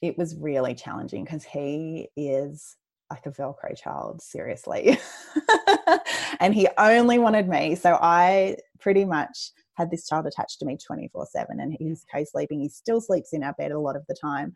[0.01, 2.77] it was really challenging because he is
[3.09, 4.97] like a Velcro child, seriously.
[6.39, 7.75] and he only wanted me.
[7.75, 12.24] So I pretty much had this child attached to me 24 7 and he's co
[12.24, 12.60] sleeping.
[12.60, 14.54] He still sleeps in our bed a lot of the time.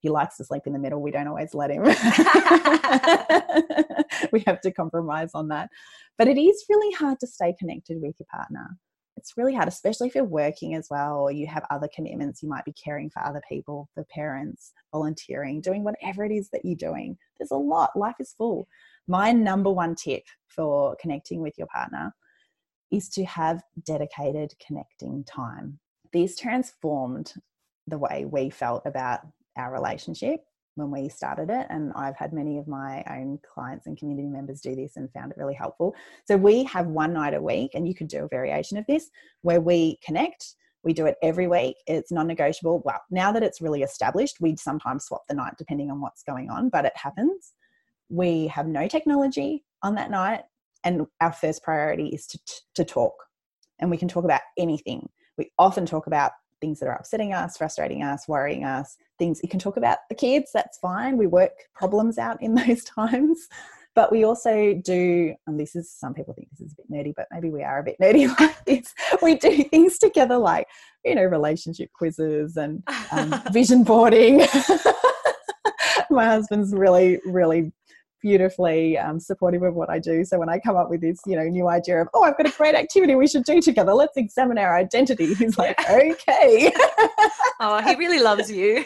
[0.00, 1.00] He likes to sleep in the middle.
[1.00, 1.84] We don't always let him.
[4.32, 5.70] we have to compromise on that.
[6.18, 8.76] But it is really hard to stay connected with your partner.
[9.16, 12.42] It's really hard, especially if you're working as well or you have other commitments.
[12.42, 16.64] You might be caring for other people, for parents, volunteering, doing whatever it is that
[16.64, 17.16] you're doing.
[17.38, 17.96] There's a lot.
[17.96, 18.68] Life is full.
[19.06, 22.12] My number one tip for connecting with your partner
[22.90, 25.78] is to have dedicated connecting time.
[26.12, 27.34] These transformed
[27.86, 29.20] the way we felt about
[29.56, 30.40] our relationship
[30.76, 31.66] when we started it.
[31.70, 35.32] And I've had many of my own clients and community members do this and found
[35.32, 35.94] it really helpful.
[36.26, 39.10] So we have one night a week, and you could do a variation of this
[39.42, 40.54] where we connect.
[40.82, 41.76] We do it every week.
[41.86, 42.82] It's non negotiable.
[42.84, 46.50] Well, now that it's really established, we'd sometimes swap the night depending on what's going
[46.50, 47.52] on, but it happens.
[48.10, 50.42] We have no technology on that night
[50.84, 52.38] and our first priority is to,
[52.76, 53.14] to talk.
[53.80, 55.08] And we can talk about anything.
[55.36, 59.48] We often talk about things that are upsetting us frustrating us worrying us things you
[59.48, 61.18] can talk about the kids that's fine.
[61.18, 63.48] We work problems out in those times.
[63.94, 67.14] But we also do and this is some people think this is a bit nerdy
[67.14, 68.94] but maybe we are a bit nerdy like this.
[69.22, 70.66] We do things together like
[71.04, 74.46] you know relationship quizzes and um, vision boarding.
[76.10, 77.72] My husband's really, really
[78.24, 80.24] beautifully um, supportive of what I do.
[80.24, 82.46] So when I come up with this, you know, new idea of, oh, I've got
[82.46, 83.92] a great activity we should do together.
[83.92, 85.34] Let's examine our identity.
[85.34, 86.72] He's like, okay.
[87.60, 88.82] oh, he really loves you.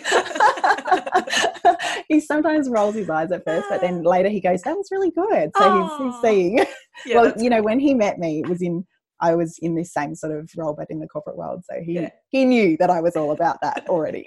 [2.08, 5.12] he sometimes rolls his eyes at first, but then later he goes, that was really
[5.12, 5.52] good.
[5.56, 6.66] So he's, he's, seeing.
[7.06, 8.84] Yeah, well, you know, when he met me, it was in
[9.20, 11.64] I was in this same sort of role, but in the corporate world.
[11.68, 12.10] So he yeah.
[12.30, 14.24] he knew that I was all about that already.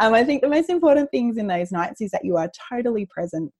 [0.00, 3.06] Um, I think the most important things in those nights is that you are totally
[3.06, 3.52] present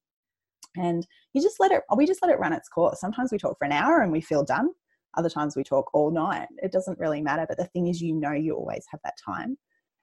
[0.75, 2.99] and you just let it, we just let it run its course.
[2.99, 4.69] Sometimes we talk for an hour and we feel done.
[5.17, 6.47] Other times we talk all night.
[6.57, 7.45] It doesn't really matter.
[7.47, 9.57] But the thing is, you know, you always have that time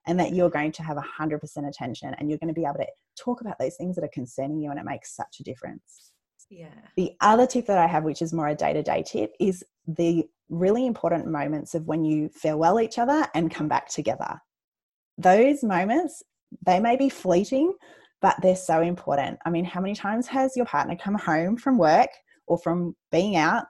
[0.07, 2.87] and that you're going to have 100% attention and you're going to be able to
[3.16, 6.12] talk about those things that are concerning you and it makes such a difference.
[6.51, 6.68] Yeah.
[6.96, 9.64] The other tip that I have, which is more a day to day tip, is
[9.87, 14.40] the really important moments of when you farewell each other and come back together
[15.18, 16.22] those moments,
[16.64, 17.74] they may be fleeting,
[18.20, 19.38] but they're so important.
[19.44, 22.11] I mean, how many times has your partner come home from work
[22.46, 23.66] or from being out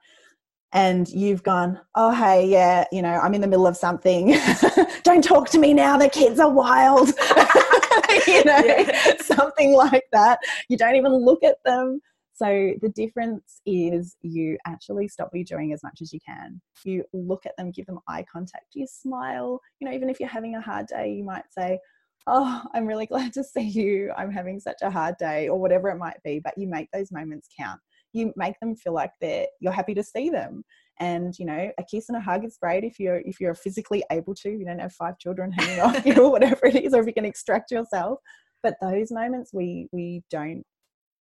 [0.72, 4.37] and you've gone, oh, hey, yeah, you know, I'm in the middle of something.
[5.04, 5.96] Don't talk to me now.
[5.96, 7.09] The kids are wild.
[8.26, 9.16] you know, yeah.
[9.20, 10.38] something like that.
[10.68, 12.00] You don't even look at them.
[12.37, 16.61] So the difference is you actually stop what you're doing as much as you can.
[16.85, 19.59] You look at them, give them eye contact, you smile.
[19.81, 21.79] You know, even if you're having a hard day, you might say,
[22.27, 24.12] Oh, I'm really glad to see you.
[24.18, 26.40] I'm having such a hard day, or whatever it might be.
[26.44, 27.81] But you make those moments count.
[28.12, 30.62] You make them feel like they're you're happy to see them.
[31.01, 34.05] And you know, a kiss and a hug is great if you're if you're physically
[34.12, 34.51] able to.
[34.51, 37.14] You don't have five children hanging off you or whatever it is, or if you
[37.14, 38.18] can extract yourself.
[38.62, 40.64] But those moments we we don't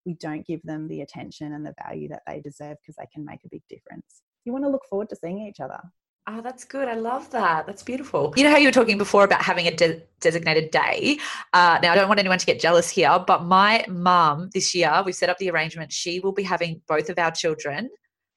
[0.06, 3.26] we don't give them the attention and the value that they deserve because they can
[3.26, 4.22] make a big difference.
[4.46, 5.80] You want to look forward to seeing each other.
[6.26, 6.88] Oh, that's good.
[6.88, 7.66] I love that.
[7.66, 8.34] That's beautiful.
[8.38, 11.20] You know how you were talking before about having a de- designated day?
[11.52, 15.04] Uh, now, I don't want anyone to get jealous here, but my mum this year,
[15.06, 15.92] we've set up the arrangement.
[15.92, 17.90] She will be having both of our children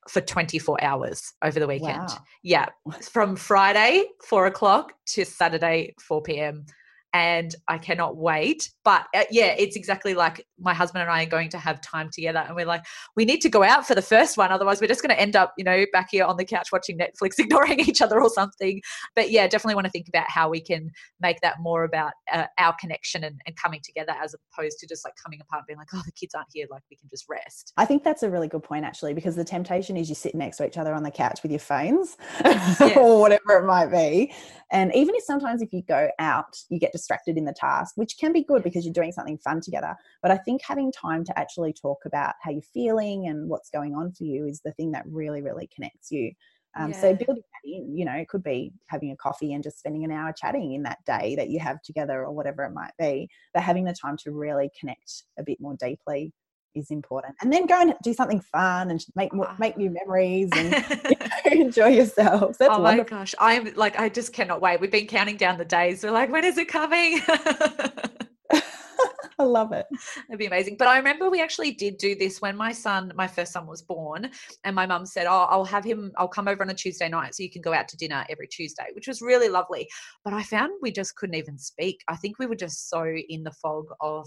[0.09, 2.09] for 24 hours over the weekend.
[2.09, 2.19] Wow.
[2.43, 2.67] Yeah.
[3.03, 6.67] From Friday, four o'clock to Saturday, 4 p.m
[7.17, 8.71] and I cannot wait.
[8.85, 12.11] But uh, yeah, it's exactly like my husband and I are going to have time
[12.13, 12.85] together, and we're like,
[13.17, 15.37] we need to go out for the first one, otherwise we're just going to end
[15.37, 18.81] up, you know, back here on the couch watching Netflix, ignoring each other or something.
[19.15, 20.91] But yeah, definitely want to think about how we can
[21.21, 25.05] make that more about uh, our connection and, and coming together, as opposed to just
[25.05, 27.73] like coming apart, being like, oh, the kids aren't here, like we can just rest.
[27.77, 30.59] I think that's a really good point actually, because the temptation is you sit next
[30.59, 32.97] to each other on the couch with your phones yes.
[32.97, 34.33] or whatever it might be,
[34.71, 38.17] and even if sometimes if you go out, you get distracted in the task, which
[38.19, 39.95] can be good because you're doing something fun together.
[40.23, 43.95] But I think having time to actually talk about how you're feeling and what's going
[43.95, 46.33] on for you is the thing that really, really connects you.
[46.79, 47.01] Um, yeah.
[47.01, 50.05] So building that in, you know, it could be having a coffee and just spending
[50.05, 53.29] an hour chatting in that day that you have together or whatever it might be.
[53.53, 56.33] But having the time to really connect a bit more deeply
[56.75, 57.35] is important.
[57.41, 60.73] And then go and do something fun and make more, make new memories and
[61.11, 62.59] you know, enjoy yourselves.
[62.59, 64.81] That's oh my gosh, I'm like I just cannot wait.
[64.81, 66.05] We've been counting down the days.
[66.05, 67.21] We're like, when is it coming?
[69.39, 69.87] I love it.
[70.29, 70.77] It'd be amazing.
[70.79, 73.83] But I remember we actually did do this when my son, my first son was
[73.83, 74.31] born,
[74.65, 77.35] and my mum said, Oh, I'll have him, I'll come over on a Tuesday night
[77.35, 79.89] so you can go out to dinner every Tuesday, which was really lovely.
[80.25, 82.01] But I found we just couldn't even speak.
[82.09, 84.27] I think we were just so in the fog of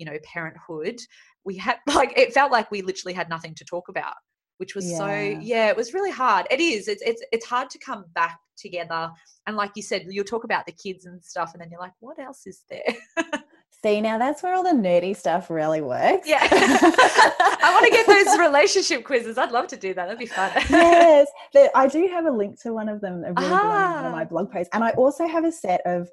[0.00, 0.98] you know parenthood
[1.44, 4.14] we had like it felt like we literally had nothing to talk about
[4.56, 4.98] which was yeah.
[4.98, 5.06] so
[5.40, 9.10] yeah it was really hard it is it's, it's it's hard to come back together
[9.46, 11.92] and like you said you'll talk about the kids and stuff and then you're like
[12.00, 12.96] what else is there
[13.82, 16.28] See, now that's where all the nerdy stuff really works.
[16.28, 16.40] Yeah.
[16.52, 19.38] I want to get those relationship quizzes.
[19.38, 20.04] I'd love to do that.
[20.04, 20.50] That'd be fun.
[20.70, 21.28] yes.
[21.74, 23.94] I do have a link to one of them, a really ah.
[23.96, 24.68] one of my blog posts.
[24.74, 26.10] And I also have a set of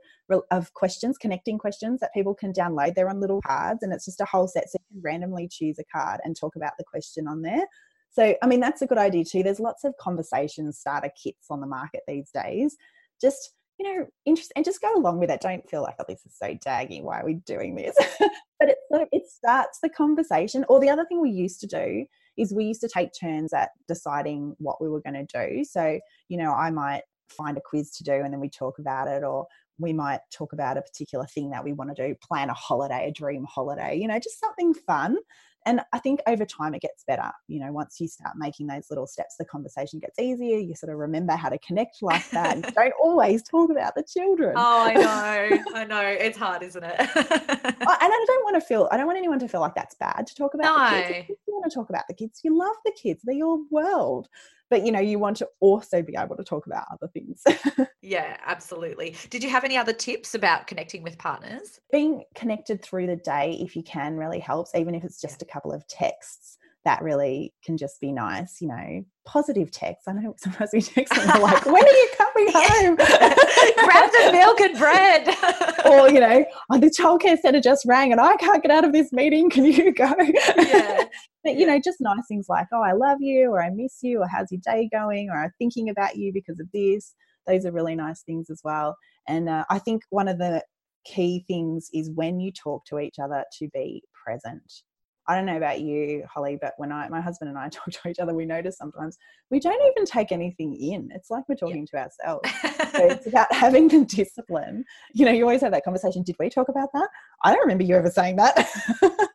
[0.51, 2.95] of questions, connecting questions that people can download.
[2.95, 4.69] They're on little cards and it's just a whole set.
[4.69, 7.65] So you can randomly choose a card and talk about the question on there.
[8.09, 9.43] So, I mean, that's a good idea too.
[9.43, 12.75] There's lots of conversation starter kits on the market these days.
[13.21, 15.41] Just you know, interest and just go along with it.
[15.41, 17.01] Don't feel like, oh, this is so daggy.
[17.01, 17.95] Why are we doing this?
[18.59, 18.77] but it
[19.11, 20.65] it starts the conversation.
[20.69, 22.05] Or the other thing we used to do
[22.37, 25.63] is we used to take turns at deciding what we were going to do.
[25.63, 29.07] So, you know, I might find a quiz to do and then we talk about
[29.07, 29.47] it, or
[29.79, 33.07] we might talk about a particular thing that we want to do, plan a holiday,
[33.09, 35.17] a dream holiday, you know, just something fun
[35.67, 38.87] and i think over time it gets better you know once you start making those
[38.89, 42.55] little steps the conversation gets easier you sort of remember how to connect like that
[42.55, 44.53] and don't always talk about the children.
[44.55, 46.95] Oh i know i know it's hard isn't it?
[47.99, 50.25] And i don't want to feel i don't want anyone to feel like that's bad
[50.27, 50.97] to talk about no.
[50.97, 51.29] the kids.
[51.29, 52.41] you want to talk about the kids.
[52.43, 53.21] You love the kids.
[53.23, 54.29] They're your world
[54.69, 57.43] but you know you want to also be able to talk about other things.
[58.07, 59.15] Yeah absolutely.
[59.29, 61.81] Did you have any other tips about connecting with partners?
[61.91, 65.47] Being connected through the day if you can really helps even if it's just yeah.
[65.49, 66.56] a couple of texts
[66.87, 70.07] that really can just be nice, you know, positive texts.
[70.07, 72.95] I know sometimes we text and we're like, when are you coming home?
[72.95, 75.27] Grab the milk and bread.
[75.85, 78.93] or, you know, oh, the childcare centre just rang and I can't get out of
[78.93, 79.49] this meeting.
[79.49, 80.13] Can you go?
[80.17, 81.03] Yeah.
[81.43, 84.21] but, you know, just nice things like, oh, I love you or I miss you
[84.21, 87.13] or how's your day going or I'm thinking about you because of this.
[87.47, 88.95] Those are really nice things as well.
[89.27, 90.63] And uh, I think one of the
[91.03, 94.83] key things is when you talk to each other to be present
[95.27, 98.09] I don't know about you, Holly, but when I, my husband and I talk to
[98.09, 99.17] each other, we notice sometimes
[99.51, 101.09] we don't even take anything in.
[101.13, 102.49] It's like we're talking to ourselves.
[102.61, 102.69] so
[103.09, 104.85] it's about having the discipline.
[105.13, 106.23] You know, you always have that conversation.
[106.23, 107.09] Did we talk about that?
[107.43, 108.67] I don't remember you ever saying that.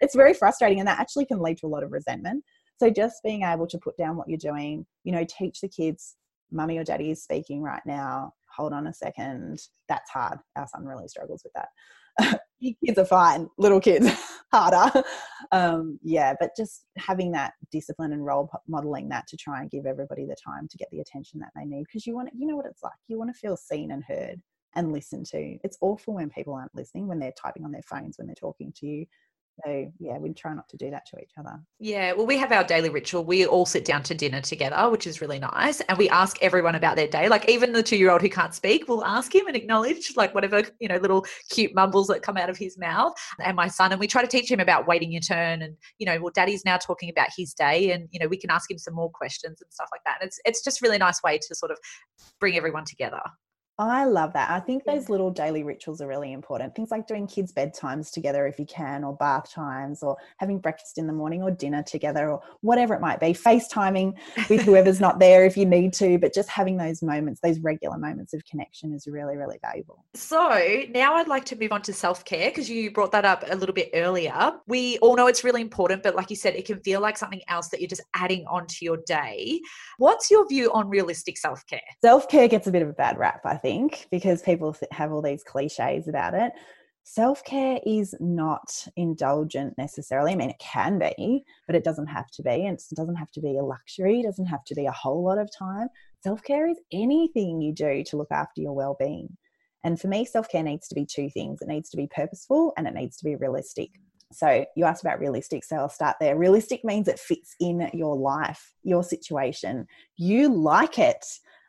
[0.00, 2.44] it's very frustrating, and that actually can lead to a lot of resentment.
[2.78, 6.16] So just being able to put down what you're doing, you know, teach the kids,
[6.50, 8.32] mummy or daddy is speaking right now.
[8.56, 9.60] Hold on a second.
[9.88, 10.38] That's hard.
[10.56, 11.68] Our son really struggles with that.
[12.60, 14.08] big kids are fine, little kids
[14.52, 15.02] harder.
[15.50, 19.86] Um, yeah, but just having that discipline and role modeling that to try and give
[19.86, 22.56] everybody the time to get the attention that they need because you want you know
[22.56, 22.92] what it's like.
[23.08, 24.40] You want to feel seen and heard
[24.74, 25.58] and listened to.
[25.64, 28.72] It's awful when people aren't listening, when they're typing on their phones, when they're talking
[28.76, 29.06] to you.
[29.64, 31.60] So yeah, we try not to do that to each other.
[31.78, 33.24] Yeah, well, we have our daily ritual.
[33.24, 36.74] We all sit down to dinner together, which is really nice, and we ask everyone
[36.74, 37.28] about their day.
[37.28, 40.88] Like even the two-year-old who can't speak, we'll ask him and acknowledge like whatever you
[40.88, 43.12] know little cute mumbles that come out of his mouth.
[43.44, 46.06] And my son, and we try to teach him about waiting your turn, and you
[46.06, 48.78] know, well, Daddy's now talking about his day, and you know, we can ask him
[48.78, 50.18] some more questions and stuff like that.
[50.20, 51.78] And it's it's just really nice way to sort of
[52.40, 53.20] bring everyone together.
[53.78, 54.50] I love that.
[54.50, 56.74] I think those little daily rituals are really important.
[56.74, 60.98] Things like doing kids' bedtimes together if you can, or bath times, or having breakfast
[60.98, 63.28] in the morning or dinner together, or whatever it might be.
[63.28, 64.14] FaceTiming
[64.50, 67.96] with whoever's not there if you need to, but just having those moments, those regular
[67.96, 70.04] moments of connection is really, really valuable.
[70.14, 73.42] So now I'd like to move on to self care because you brought that up
[73.48, 74.52] a little bit earlier.
[74.66, 77.40] We all know it's really important, but like you said, it can feel like something
[77.48, 79.60] else that you're just adding onto your day.
[79.96, 81.80] What's your view on realistic self care?
[82.04, 85.22] Self care gets a bit of a bad rap, I think, because people have all
[85.22, 86.52] these cliches about it.
[87.04, 90.32] Self care is not indulgent necessarily.
[90.32, 92.66] I mean, it can be, but it doesn't have to be.
[92.66, 95.24] And it doesn't have to be a luxury, it doesn't have to be a whole
[95.24, 95.88] lot of time.
[96.22, 99.36] Self care is anything you do to look after your well being.
[99.84, 102.72] And for me, self care needs to be two things it needs to be purposeful
[102.76, 103.90] and it needs to be realistic.
[104.32, 106.38] So you asked about realistic, so I'll start there.
[106.38, 109.86] Realistic means it fits in your life, your situation.
[110.16, 111.24] You like it.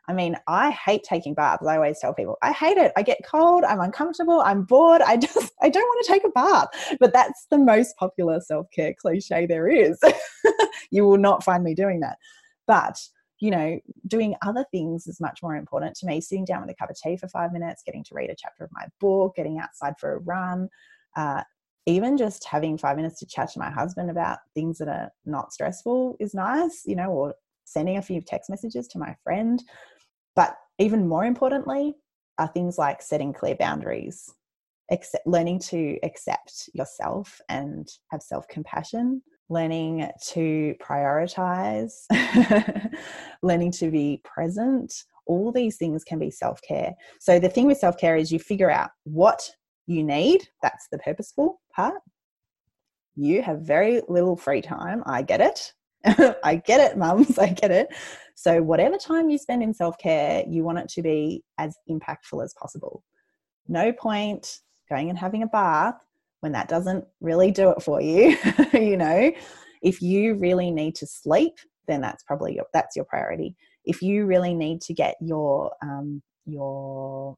[0.06, 1.66] I mean, I hate taking baths.
[1.66, 2.92] I always tell people, I hate it.
[2.96, 5.00] I get cold, I'm uncomfortable, I'm bored.
[5.02, 6.96] I just, I don't want to take a bath.
[7.00, 9.98] But that's the most popular self care cliche there is.
[10.90, 12.18] you will not find me doing that.
[12.66, 12.98] But,
[13.40, 16.20] you know, doing other things is much more important to me.
[16.20, 18.64] Sitting down with a cup of tea for five minutes, getting to read a chapter
[18.64, 20.68] of my book, getting outside for a run,
[21.16, 21.42] uh,
[21.86, 25.52] even just having five minutes to chat to my husband about things that are not
[25.52, 27.34] stressful is nice, you know, or
[27.64, 29.62] sending a few text messages to my friend.
[30.36, 31.94] But even more importantly,
[32.38, 34.32] are things like setting clear boundaries,
[34.90, 42.06] accept, learning to accept yourself and have self compassion, learning to prioritize,
[43.42, 44.92] learning to be present.
[45.26, 46.92] All these things can be self care.
[47.20, 49.48] So, the thing with self care is you figure out what
[49.86, 50.48] you need.
[50.62, 52.00] That's the purposeful part.
[53.16, 55.02] You have very little free time.
[55.06, 55.72] I get it.
[56.44, 57.38] I get it, mums.
[57.38, 57.88] I get it.
[58.34, 62.42] So, whatever time you spend in self care, you want it to be as impactful
[62.44, 63.02] as possible.
[63.68, 64.58] No point
[64.90, 65.94] going and having a bath
[66.40, 68.36] when that doesn't really do it for you.
[68.74, 69.32] you know,
[69.82, 71.54] if you really need to sleep,
[71.86, 73.56] then that's probably your that's your priority.
[73.84, 77.36] If you really need to get your um, your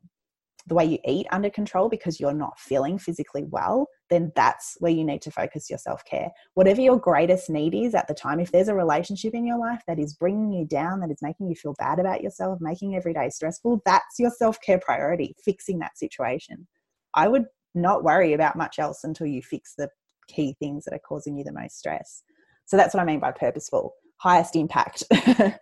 [0.67, 4.93] the way you eat under control because you're not feeling physically well, then that's where
[4.93, 6.31] you need to focus your self care.
[6.55, 9.83] Whatever your greatest need is at the time, if there's a relationship in your life
[9.87, 13.15] that is bringing you down, that is making you feel bad about yourself, making every
[13.15, 16.67] day stressful, that's your self care priority, fixing that situation.
[17.15, 17.45] I would
[17.75, 19.89] not worry about much else until you fix the
[20.29, 22.23] key things that are causing you the most stress.
[22.67, 25.05] So that's what I mean by purposeful, highest impact.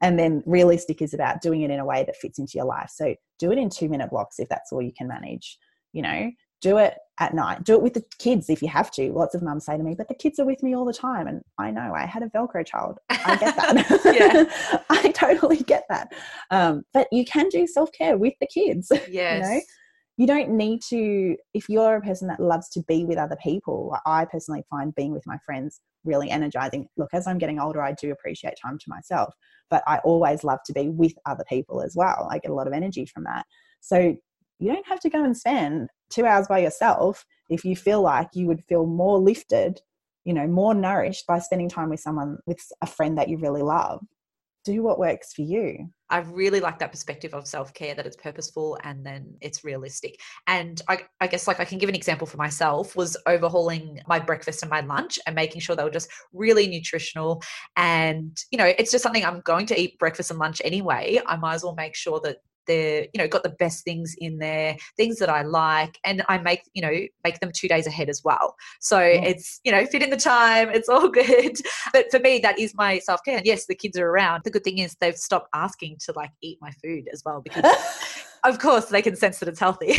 [0.00, 2.90] And then realistic is about doing it in a way that fits into your life.
[2.94, 5.58] So do it in two minute blocks if that's all you can manage.
[5.92, 6.30] You know,
[6.60, 7.64] do it at night.
[7.64, 9.12] Do it with the kids if you have to.
[9.12, 11.26] Lots of mums say to me, but the kids are with me all the time.
[11.26, 12.98] And I know I had a Velcro child.
[13.10, 14.84] I get that.
[14.90, 16.12] I totally get that.
[16.50, 18.90] Um, but you can do self care with the kids.
[19.08, 19.44] Yes.
[19.48, 19.60] You know?
[20.18, 23.96] You don't need to if you're a person that loves to be with other people
[24.04, 26.88] i personally find being with my friends really energizing.
[26.96, 29.32] Look as i'm getting older i do appreciate time to myself
[29.70, 32.28] but i always love to be with other people as well.
[32.30, 33.46] I get a lot of energy from that.
[33.80, 34.16] So
[34.58, 38.28] you don't have to go and spend two hours by yourself if you feel like
[38.34, 39.80] you would feel more lifted
[40.24, 43.62] you know more nourished by spending time with someone with a friend that you really
[43.62, 44.00] love
[44.72, 48.16] do what works for you I really like that perspective of self care that it's
[48.16, 50.18] purposeful and then it's realistic.
[50.46, 54.18] And I, I, guess, like, I can give an example for myself was overhauling my
[54.18, 57.42] breakfast and my lunch and making sure they were just really nutritional.
[57.76, 61.20] And, you know, it's just something I'm going to eat breakfast and lunch anyway.
[61.26, 62.38] I might as well make sure that
[62.68, 66.38] they're you know got the best things in there things that i like and i
[66.38, 66.92] make you know
[67.24, 68.54] make them two days ahead as well.
[68.80, 69.22] So yeah.
[69.22, 71.56] it's you know fit in the time it's all good.
[71.92, 73.38] But for me that is my self-care.
[73.38, 74.42] And yes the kids are around.
[74.44, 77.64] The good thing is they've stopped asking to like eat my food as well because
[78.44, 79.94] of course they can sense that it's healthy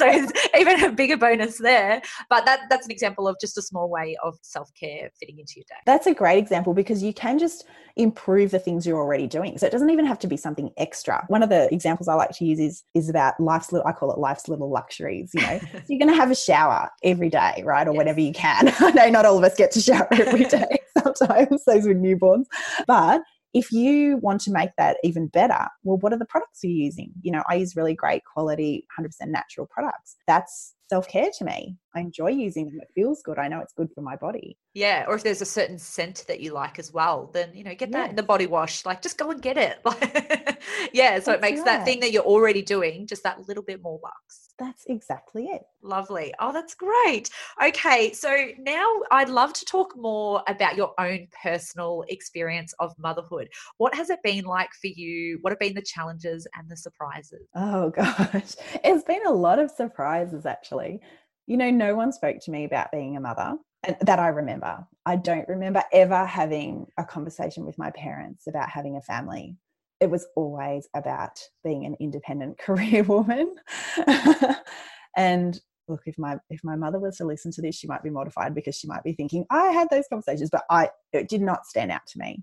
[0.00, 0.28] so
[0.58, 2.02] even a bigger bonus there.
[2.28, 5.64] But that that's an example of just a small way of self-care fitting into your
[5.68, 5.76] day.
[5.86, 9.58] That's a great example because you can just improve the things you're already doing.
[9.58, 11.24] So it doesn't even have to be something extra.
[11.28, 14.12] One of the examples i like to use is is about life's little i call
[14.12, 15.60] it life's little luxuries you know.
[15.70, 17.98] So you're going to have a shower every day right or yes.
[17.98, 18.72] whenever you can.
[18.80, 22.44] I know not all of us get to shower every day sometimes those with newborns.
[22.86, 23.22] But
[23.52, 27.12] if you want to make that even better, well, what are the products you're using?
[27.22, 30.16] You know, I use really great quality, 100% natural products.
[30.26, 31.76] That's self care to me.
[31.94, 32.78] I enjoy using them.
[32.80, 33.38] It feels good.
[33.38, 34.58] I know it's good for my body.
[34.74, 35.04] Yeah.
[35.08, 37.92] Or if there's a certain scent that you like as well, then, you know, get
[37.92, 38.10] that yes.
[38.10, 38.84] in the body wash.
[38.84, 39.78] Like just go and get it.
[40.92, 41.18] yeah.
[41.20, 41.66] So That's it makes right.
[41.66, 44.49] that thing that you're already doing just that little bit more lux.
[44.60, 45.62] That's exactly it.
[45.82, 46.34] Lovely.
[46.38, 47.30] Oh, that's great.
[47.64, 48.12] Okay.
[48.12, 53.48] So now I'd love to talk more about your own personal experience of motherhood.
[53.78, 55.38] What has it been like for you?
[55.40, 57.48] What have been the challenges and the surprises?
[57.54, 58.54] Oh, gosh.
[58.84, 61.00] It's been a lot of surprises, actually.
[61.46, 64.86] You know, no one spoke to me about being a mother and that I remember.
[65.06, 69.56] I don't remember ever having a conversation with my parents about having a family
[70.00, 73.54] it was always about being an independent career woman.
[75.16, 78.10] and look, if my if my mother was to listen to this, she might be
[78.10, 81.66] mortified because she might be thinking, I had those conversations, but I it did not
[81.66, 82.42] stand out to me.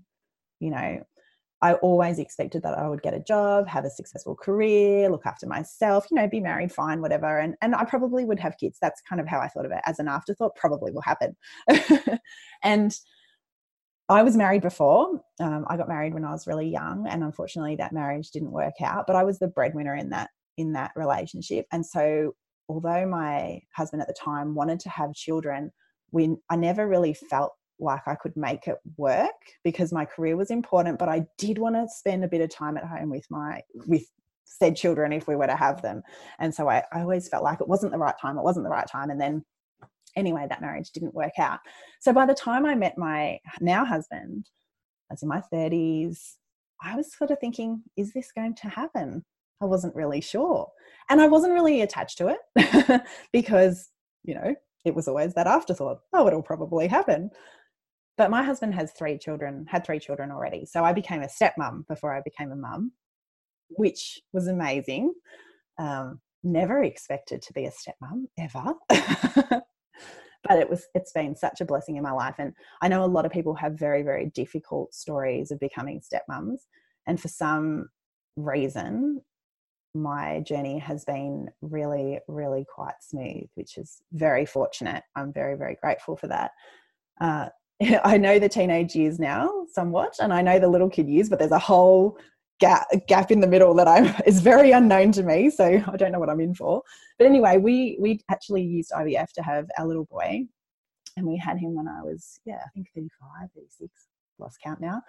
[0.60, 1.02] You know,
[1.60, 5.46] I always expected that I would get a job, have a successful career, look after
[5.46, 7.38] myself, you know, be married, fine, whatever.
[7.38, 8.78] And and I probably would have kids.
[8.80, 11.36] That's kind of how I thought of it as an afterthought, probably will happen.
[12.62, 12.96] and
[14.08, 15.20] I was married before.
[15.38, 18.80] Um, I got married when I was really young, and unfortunately, that marriage didn't work
[18.82, 19.06] out.
[19.06, 22.34] But I was the breadwinner in that in that relationship, and so
[22.68, 25.70] although my husband at the time wanted to have children,
[26.10, 29.30] we I never really felt like I could make it work
[29.62, 30.98] because my career was important.
[30.98, 34.04] But I did want to spend a bit of time at home with my with
[34.44, 36.02] said children if we were to have them,
[36.38, 38.38] and so I, I always felt like it wasn't the right time.
[38.38, 39.44] It wasn't the right time, and then
[40.18, 41.60] anyway, that marriage didn't work out.
[42.00, 44.48] So by the time I met my now husband,
[45.10, 46.34] I was in my 30s,
[46.82, 49.24] I was sort of thinking, is this going to happen?
[49.60, 50.68] I wasn't really sure.
[51.08, 53.02] And I wasn't really attached to it
[53.32, 53.88] because,
[54.24, 54.54] you know,
[54.84, 56.00] it was always that afterthought.
[56.12, 57.30] Oh, it'll probably happen.
[58.16, 60.66] But my husband has three children, had three children already.
[60.66, 62.92] So I became a stepmom before I became a mum,
[63.70, 65.14] which was amazing.
[65.78, 69.62] Um, never expected to be a stepmom ever.
[70.48, 72.36] but it was it's been such a blessing in my life.
[72.38, 76.58] And i know a lot of people have very very difficult stories of becoming stepmoms.
[77.06, 77.88] And for some
[78.36, 79.22] reason
[79.94, 85.02] my journey has been really really quite smooth which is very fortunate.
[85.16, 86.52] I'm very very grateful for that.
[87.20, 87.48] Uh,
[88.04, 91.38] i know the teenage years now somewhat and i know the little kid years but
[91.38, 92.18] there's a whole
[92.60, 95.50] gap gap in the middle that I'm is very unknown to me.
[95.50, 96.82] So I don't know what I'm in for.
[97.18, 100.44] But anyway, we we actually used IVF to have our little boy,
[101.16, 103.92] and we had him when I was yeah I think 35, 36,
[104.38, 105.02] lost count now.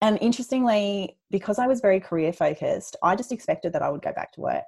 [0.00, 4.12] And interestingly, because I was very career focused, I just expected that I would go
[4.12, 4.64] back to work.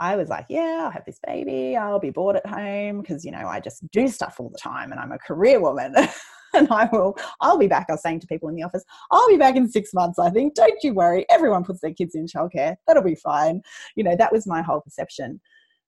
[0.00, 1.76] I was like, yeah, I'll have this baby.
[1.76, 4.92] I'll be bored at home because, you know, I just do stuff all the time
[4.92, 5.94] and I'm a career woman.
[6.54, 7.86] and I will, I'll be back.
[7.88, 10.30] I was saying to people in the office, I'll be back in six months, I
[10.30, 10.54] think.
[10.54, 11.26] Don't you worry.
[11.30, 12.76] Everyone puts their kids in childcare.
[12.86, 13.62] That'll be fine.
[13.96, 15.40] You know, that was my whole perception.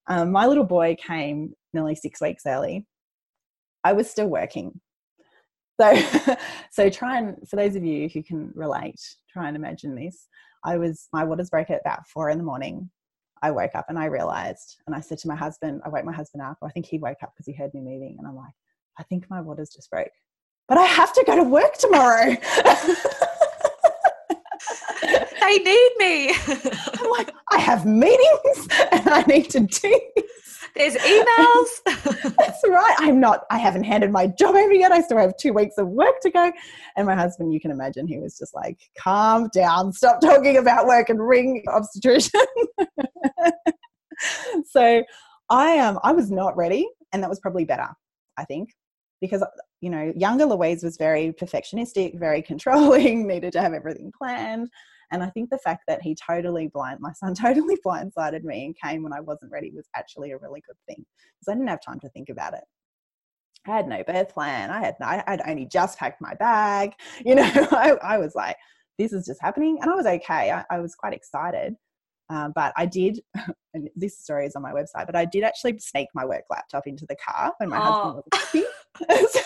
[0.08, 2.86] Um, my little boy came nearly six weeks early.
[3.84, 4.80] I was still working.
[5.80, 6.02] So,
[6.70, 9.00] so try and, for those of you who can relate,
[9.32, 10.28] try and imagine this.
[10.64, 12.90] I was, my waters broke at about four in the morning.
[13.42, 16.12] I woke up and I realized, and I said to my husband, I woke my
[16.12, 16.58] husband up.
[16.62, 18.16] I think he woke up because he heard me moving.
[18.18, 18.52] And I'm like,
[18.98, 20.10] I think my waters just broke
[20.70, 22.36] but I have to go to work tomorrow.
[25.40, 26.30] they need me.
[26.30, 30.00] I'm like, I have meetings and I need to do
[30.76, 32.34] There's emails.
[32.38, 32.94] That's right.
[33.00, 34.92] I'm not, I haven't handed my job over yet.
[34.92, 36.52] I still have two weeks of work to go.
[36.96, 40.86] And my husband, you can imagine, he was just like, calm down, stop talking about
[40.86, 42.40] work and ring obstetrician.
[44.70, 45.02] so
[45.50, 47.88] I um I was not ready, and that was probably better,
[48.36, 48.70] I think,
[49.20, 49.42] because
[49.80, 54.68] you know, younger Louise was very perfectionistic, very controlling, needed to have everything planned.
[55.12, 58.76] And I think the fact that he totally blind, my son totally blindsided me and
[58.78, 61.82] came when I wasn't ready was actually a really good thing because I didn't have
[61.82, 62.64] time to think about it.
[63.66, 64.70] I had no birth plan.
[64.70, 66.92] I had I had only just packed my bag.
[67.24, 68.56] You know, I, I was like,
[68.98, 70.50] this is just happening, and I was okay.
[70.50, 71.74] I, I was quite excited,
[72.30, 73.20] um, but I did,
[73.74, 75.04] and this story is on my website.
[75.04, 78.22] But I did actually sneak my work laptop into the car when my Oh.
[78.32, 78.64] husband
[79.08, 79.36] was.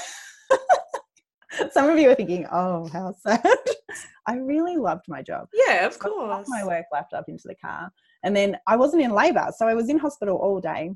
[1.73, 3.43] Some of you are thinking, "Oh, how sad."
[4.27, 5.49] I really loved my job.
[5.53, 6.01] yeah, of So
[6.31, 6.49] I course.
[6.49, 7.91] my work laptop into the car.
[8.23, 9.49] And then I wasn't in labor.
[9.57, 10.93] So I was in hospital all day.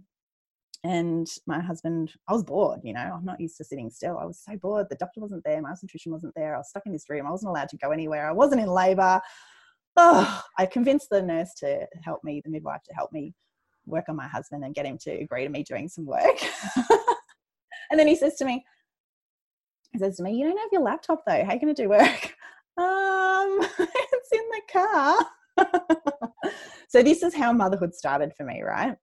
[0.84, 4.16] And my husband, I was bored, you know, I'm not used to sitting still.
[4.16, 4.86] I was so bored.
[4.88, 5.61] The doctor wasn't there.
[5.61, 6.54] My obstetrician wasn't there.
[6.54, 7.26] I was stuck in this room.
[7.26, 8.28] I wasn't allowed to go anywhere.
[8.28, 9.20] I wasn't in labor.
[9.96, 13.34] Oh, I convinced the nurse to help me, the midwife to help me
[13.86, 16.36] work on my husband and get him to agree to me doing some work.
[17.90, 18.64] and then he says to me,
[19.99, 21.44] says to me, You don't have your laptop though.
[21.44, 22.34] How are you going to do work?
[22.78, 25.26] Um, it's in the car.
[26.88, 28.94] so this is how motherhood started for me, right?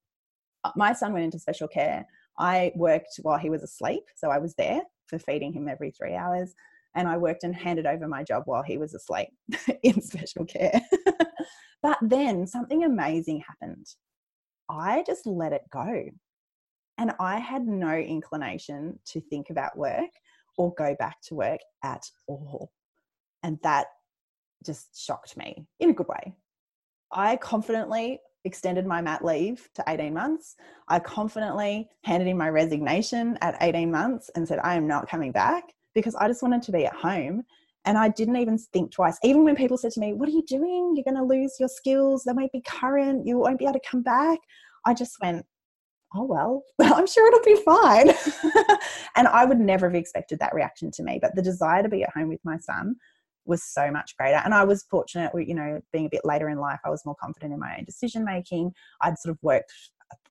[0.63, 2.05] Uh, My son went into special care.
[2.39, 6.15] I worked while he was asleep, so I was there for feeding him every three
[6.15, 6.53] hours,
[6.95, 9.27] and I worked and handed over my job while he was asleep
[9.83, 10.79] in special care.
[11.83, 13.87] but then something amazing happened.
[14.69, 16.05] I just let it go.
[16.97, 20.09] And I had no inclination to think about work
[20.57, 22.71] or go back to work at all.
[23.43, 23.87] And that
[24.65, 26.35] just shocked me in a good way.
[27.11, 30.55] I confidently extended my mat leave to 18 months.
[30.87, 35.31] I confidently handed in my resignation at 18 months and said, I am not coming
[35.31, 37.43] back because I just wanted to be at home.
[37.85, 39.17] And I didn't even think twice.
[39.23, 40.93] Even when people said to me, What are you doing?
[40.95, 42.23] You're going to lose your skills.
[42.23, 43.27] They won't be current.
[43.27, 44.39] You won't be able to come back.
[44.85, 45.45] I just went,
[46.13, 46.23] Oh,
[46.77, 48.09] well, I'm sure it'll be fine.
[49.15, 51.19] and I would never have expected that reaction to me.
[51.21, 52.95] But the desire to be at home with my son
[53.45, 54.41] was so much greater.
[54.43, 57.15] And I was fortunate, you know, being a bit later in life, I was more
[57.15, 58.73] confident in my own decision making.
[59.01, 59.71] I'd sort of worked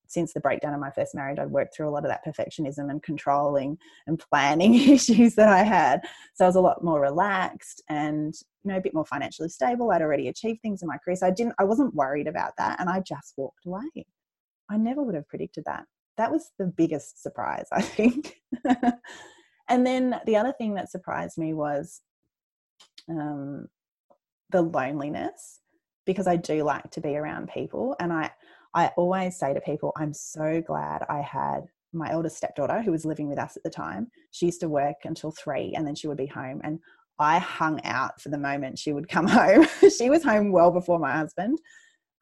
[0.07, 2.91] since the breakdown of my first marriage, I'd worked through a lot of that perfectionism
[2.91, 6.03] and controlling and planning issues that I had.
[6.35, 9.91] So I was a lot more relaxed and, you know, a bit more financially stable.
[9.91, 11.17] I'd already achieved things in my career.
[11.17, 12.81] So I didn't, I wasn't worried about that.
[12.81, 14.07] And I just walked away.
[14.71, 15.85] I never would have predicted that.
[16.17, 18.41] That was the biggest surprise, I think.
[19.69, 22.01] and then the other thing that surprised me was
[23.09, 23.67] um,
[24.51, 25.61] the loneliness
[26.07, 27.97] because I do like to be around people.
[27.99, 28.31] And I,
[28.75, 33.05] I always say to people, I'm so glad I had my eldest stepdaughter who was
[33.05, 34.09] living with us at the time.
[34.33, 36.61] She used to work until three and then she would be home.
[36.65, 36.81] And
[37.19, 39.67] I hung out for the moment she would come home.
[39.97, 41.59] she was home well before my husband.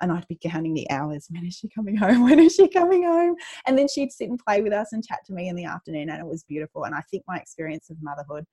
[0.02, 1.28] And I'd be counting the hours.
[1.30, 2.24] When is she coming home?
[2.28, 3.36] When is she coming home?
[3.66, 6.10] And then she'd sit and play with us and chat to me in the afternoon.
[6.10, 6.84] And it was beautiful.
[6.84, 8.44] And I think my experience of motherhood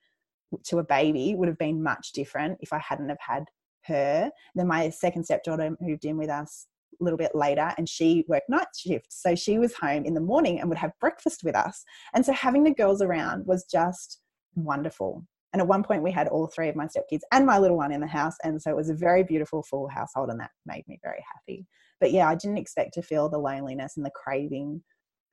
[0.66, 3.46] to a baby would have been much different if I hadn't have had
[3.86, 4.32] her.
[4.56, 6.68] Then my second stepdaughter moved in with us
[7.00, 9.22] a little bit later and she worked night shifts.
[9.22, 11.84] So she was home in the morning and would have breakfast with us.
[12.14, 14.22] And so having the girls around was just
[14.56, 15.26] wonderful.
[15.54, 17.92] And at one point, we had all three of my stepkids and my little one
[17.92, 18.36] in the house.
[18.44, 21.66] And so it was a very beautiful, full household, and that made me very happy.
[22.00, 24.82] But yeah, I didn't expect to feel the loneliness and the craving,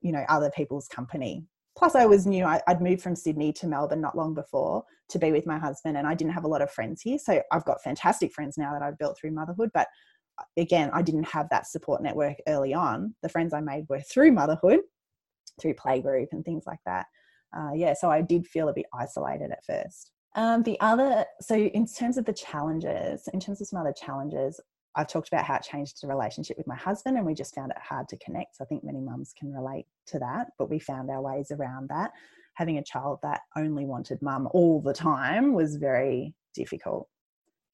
[0.00, 1.44] you know, other people's company.
[1.76, 2.44] Plus, I was new.
[2.44, 5.98] I, I'd moved from Sydney to Melbourne not long before to be with my husband,
[5.98, 7.18] and I didn't have a lot of friends here.
[7.18, 9.70] So I've got fantastic friends now that I've built through motherhood.
[9.74, 9.88] But
[10.38, 13.14] uh, again, I didn't have that support network early on.
[13.22, 14.80] The friends I made were through motherhood,
[15.60, 17.06] through playgroup and things like that
[17.56, 20.12] uh, yeah, so I did feel a bit isolated at first.
[20.34, 24.60] Um, the other, so in terms of the challenges, in terms of some other challenges,
[24.94, 27.70] I've talked about how it changed the relationship with my husband, and we just found
[27.70, 28.56] it hard to connect.
[28.56, 31.88] So I think many mums can relate to that, but we found our ways around
[31.88, 32.12] that.
[32.54, 37.08] Having a child that only wanted mum all the time was very difficult.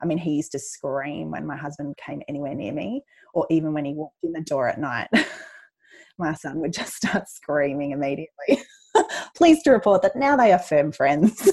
[0.01, 3.03] I mean, he used to scream when my husband came anywhere near me,
[3.35, 5.09] or even when he walked in the door at night.
[6.19, 8.65] my son would just start screaming immediately.
[9.37, 11.51] Pleased to report that now they are firm friends.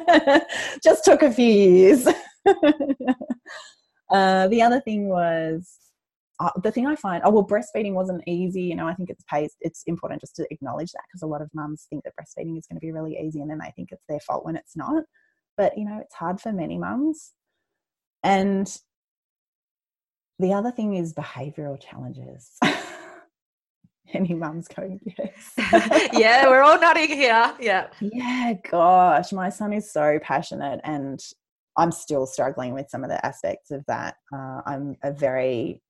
[0.82, 2.06] just took a few years.
[4.10, 5.78] uh, the other thing was
[6.40, 7.22] uh, the thing I find.
[7.24, 8.62] Oh well, breastfeeding wasn't easy.
[8.62, 9.54] You know, I think it's pays.
[9.60, 12.66] It's important just to acknowledge that because a lot of mums think that breastfeeding is
[12.66, 15.04] going to be really easy, and then they think it's their fault when it's not.
[15.56, 17.32] But you know, it's hard for many mums,
[18.22, 18.74] and
[20.38, 22.58] the other thing is behavioral challenges.
[24.14, 25.52] Any mums going, yes.
[26.12, 27.54] yeah, we're all nodding here.
[27.60, 27.88] Yeah.
[28.00, 31.20] Yeah, gosh, my son is so passionate and
[31.76, 34.16] I'm still struggling with some of the aspects of that.
[34.32, 35.80] Uh, I'm a very,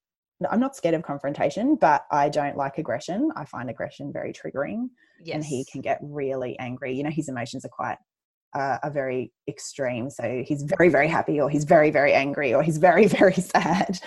[0.48, 3.30] I'm not scared of confrontation, but I don't like aggression.
[3.34, 4.88] I find aggression very triggering.
[5.24, 5.36] Yes.
[5.36, 6.94] And he can get really angry.
[6.94, 7.98] You know, his emotions are quite
[8.54, 10.10] uh, are very extreme.
[10.10, 13.98] So he's very, very happy, or he's very, very angry, or he's very, very sad,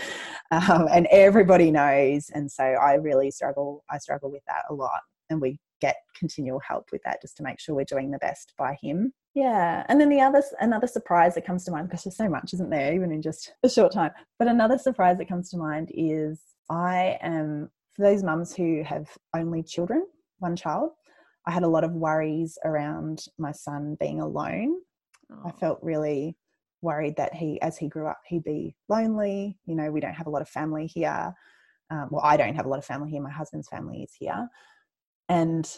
[0.52, 2.30] um, and everybody knows.
[2.34, 3.84] And so I really struggle.
[3.90, 7.44] I struggle with that a lot, and we get continual help with that just to
[7.44, 9.12] make sure we're doing the best by him.
[9.34, 12.54] Yeah, and then the other another surprise that comes to mind because there's so much,
[12.54, 14.12] isn't there, even in just a short time.
[14.40, 16.40] But another surprise that comes to mind is
[16.70, 20.06] I am for those mums who have only children,
[20.40, 20.92] one child.
[21.48, 24.78] I had a lot of worries around my son being alone.
[25.32, 25.42] Oh.
[25.46, 26.38] I felt really
[26.82, 29.58] worried that he, as he grew up, he'd be lonely.
[29.66, 31.34] You know, we don't have a lot of family here.
[31.92, 33.22] Um, well, I don't have a lot of family here.
[33.22, 34.48] My husband's family is here.
[35.30, 35.70] And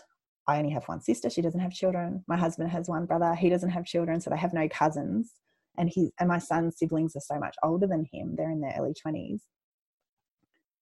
[0.47, 1.30] I only have one sister.
[1.30, 2.24] She doesn't have children.
[2.28, 3.36] My husband has one brother.
[3.36, 4.22] He doesn't have children.
[4.22, 5.34] So they have no cousins.
[5.78, 8.36] And he and my son's siblings are so much older than him.
[8.36, 9.41] They're in their early 20s.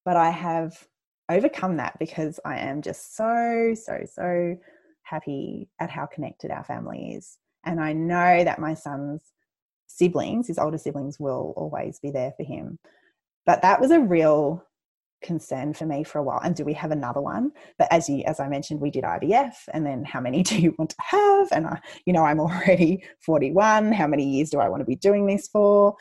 [0.05, 0.87] But I have
[1.29, 4.55] overcome that because I am just so, so, so
[5.05, 7.37] happy at how connected our family is.
[7.63, 9.21] And I know that my son's
[9.87, 12.79] siblings, his older siblings, will always be there for him.
[13.45, 14.63] But that was a real
[15.23, 16.39] concern for me for a while.
[16.43, 17.51] And do we have another one?
[17.77, 20.75] But as you, as I mentioned, we did IVF, and then how many do you
[20.77, 21.47] want to have?
[21.51, 23.91] And I, you know, I'm already 41.
[23.91, 25.95] How many years do I want to be doing this for?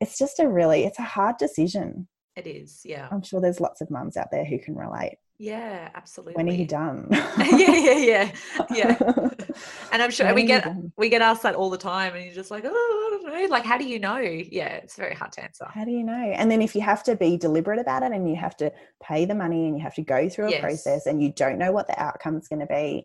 [0.00, 2.08] It's just a really, it's a hard decision.
[2.36, 3.08] It is, yeah.
[3.10, 5.16] I'm sure there's lots of mums out there who can relate.
[5.38, 6.34] Yeah, absolutely.
[6.34, 7.08] When are you done?
[7.12, 8.32] yeah, yeah, yeah,
[8.74, 9.28] yeah.
[9.92, 12.34] And I'm sure when we get we get asked that all the time, and you're
[12.34, 13.48] just like, oh, I don't know.
[13.48, 14.18] Like, how do you know?
[14.18, 15.66] Yeah, it's very hard to answer.
[15.72, 16.12] How do you know?
[16.12, 18.70] And then if you have to be deliberate about it, and you have to
[19.02, 20.60] pay the money, and you have to go through a yes.
[20.60, 23.04] process, and you don't know what the outcome is going to be,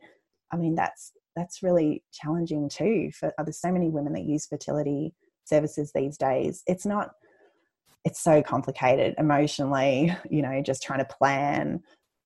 [0.51, 3.11] I mean, that's that's really challenging too.
[3.17, 5.13] For uh, there's so many women that use fertility
[5.45, 6.63] services these days.
[6.67, 7.11] It's not.
[8.03, 11.81] It's so complicated emotionally, you know, just trying to plan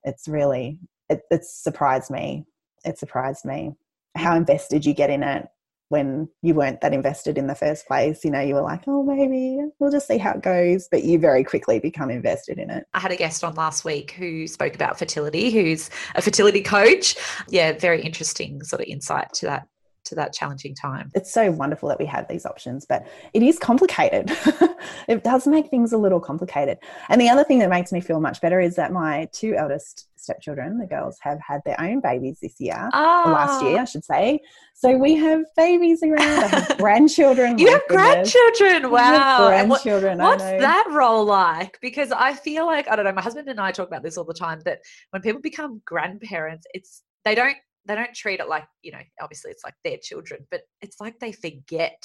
[0.05, 0.79] it's really
[1.09, 2.45] it, it surprised me.
[2.83, 3.73] It surprised me
[4.15, 5.47] how invested you get in it
[5.89, 8.23] when you weren't that invested in the first place.
[8.23, 11.19] You know you were like oh maybe we'll just see how it goes but you
[11.19, 12.85] very quickly become invested in it.
[12.93, 17.15] I had a guest on last week who spoke about fertility who's a fertility coach.
[17.49, 19.67] Yeah very interesting sort of insight to that
[20.05, 21.11] to that challenging time.
[21.13, 24.31] It's so wonderful that we have these options, but it is complicated.
[25.07, 26.77] it does make things a little complicated.
[27.09, 30.07] And the other thing that makes me feel much better is that my two eldest
[30.15, 33.23] stepchildren, the girls, have had their own babies this year, oh.
[33.25, 33.81] or last year, ah.
[33.81, 34.39] I should say.
[34.73, 36.19] So we have babies around.
[36.19, 37.57] I have grandchildren.
[37.59, 38.89] you have grandchildren.
[38.89, 39.49] Wow.
[39.49, 40.17] Have grandchildren.
[40.17, 41.77] What, what's that role like?
[41.81, 44.25] Because I feel like, I don't know, my husband and I talk about this all
[44.25, 44.79] the time that
[45.11, 47.57] when people become grandparents, it's they don't
[47.87, 51.19] they don't treat it like you know obviously it's like their children but it's like
[51.19, 52.03] they forget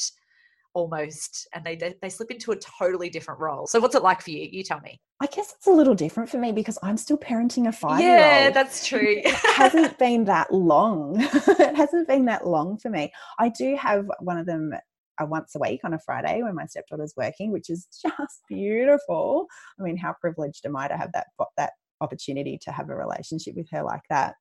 [0.75, 3.67] almost and they they slip into a totally different role.
[3.67, 4.49] So what's it like for you?
[4.51, 5.01] You tell me.
[5.21, 8.13] I guess it's a little different for me because i'm still parenting a five year
[8.13, 9.17] old yeah that's true.
[9.19, 11.17] It hasn't been that long.
[11.61, 13.13] It hasn't been that long for me.
[13.39, 14.73] I do have one of them
[15.21, 19.47] uh, once a week on a friday when my stepdaughter's working which is just beautiful.
[19.79, 21.27] I mean how privileged am i to have that
[21.57, 24.35] that opportunity to have a relationship with her like that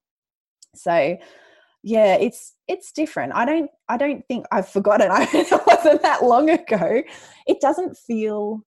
[0.76, 1.18] so
[1.84, 3.34] yeah it's it's different.
[3.34, 5.10] I don't i don't think i've forgotten.
[5.12, 7.04] I, it wasn't that long ago.
[7.48, 8.62] It doesn't feel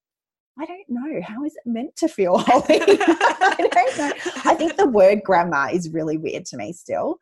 [0.59, 1.21] i don't know.
[1.23, 2.39] How is it meant to feel?
[2.39, 4.13] Holly i don't know.
[4.45, 7.19] I think the word grandma is really weird to me still.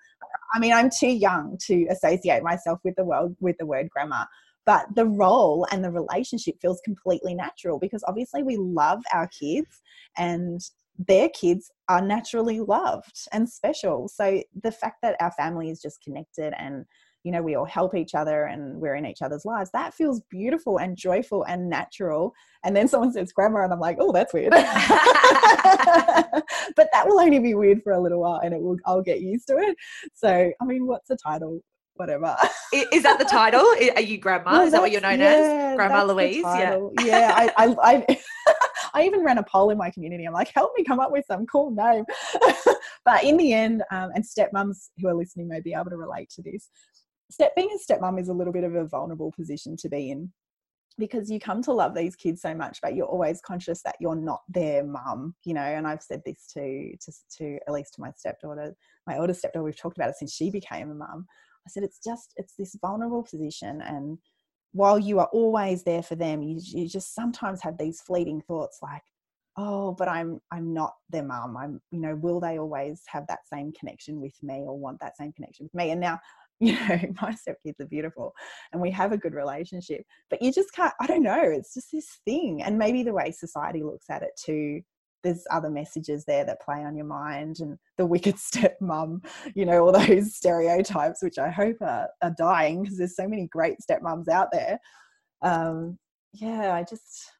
[0.54, 4.24] I mean i'm too young to associate myself with the world with the word grandma
[4.66, 9.80] but the role and the relationship feels completely natural because obviously we love our kids
[10.16, 10.60] and
[11.06, 14.06] their kids are naturally loved and special.
[14.08, 16.84] So the fact that our family is just connected and
[17.24, 20.22] you know we all help each other and we're in each other's lives that feels
[20.30, 22.32] beautiful and joyful and natural.
[22.64, 24.52] And then someone says grandma and i'm like oh that's weird.
[26.76, 29.20] But that will only be weird for a little while and it will i'll get
[29.20, 29.76] used to it.
[30.14, 31.60] So i mean what's the title
[31.94, 32.36] whatever.
[32.72, 33.64] Is that the title?
[33.96, 34.52] Are you grandma?
[34.52, 35.76] No, is that what you're known yeah, as?
[35.76, 36.42] Grandma Louise?
[36.42, 36.78] Yeah.
[37.02, 37.32] Yeah.
[37.34, 38.20] I, I, I,
[38.94, 40.24] I, even ran a poll in my community.
[40.24, 42.04] I'm like, help me come up with some cool name.
[43.04, 46.30] but in the end, um, and stepmoms who are listening may be able to relate
[46.30, 46.68] to this.
[47.30, 50.32] Step being a stepmom is a little bit of a vulnerable position to be in
[50.98, 54.14] because you come to love these kids so much but you're always conscious that you're
[54.14, 58.00] not their mum you know and i've said this to to, to at least to
[58.00, 58.74] my stepdaughter
[59.06, 61.26] my older stepdaughter we've talked about it since she became a mum
[61.66, 63.82] I said, it's just, it's this vulnerable position.
[63.82, 64.18] And
[64.72, 68.78] while you are always there for them, you, you just sometimes have these fleeting thoughts
[68.82, 69.02] like,
[69.56, 73.40] oh but i'm i'm not their mum i'm you know will they always have that
[73.52, 76.18] same connection with me or want that same connection with me and now
[76.60, 78.32] you know my stepkids are beautiful
[78.72, 81.90] and we have a good relationship but you just can't i don't know it's just
[81.90, 84.80] this thing and maybe the way society looks at it too
[85.22, 89.84] there's other messages there that play on your mind and the wicked stepmom, you know,
[89.84, 94.28] all those stereotypes, which I hope are, are dying because there's so many great stepmoms
[94.28, 94.78] out there.
[95.42, 95.98] Um,
[96.32, 97.30] yeah, I just,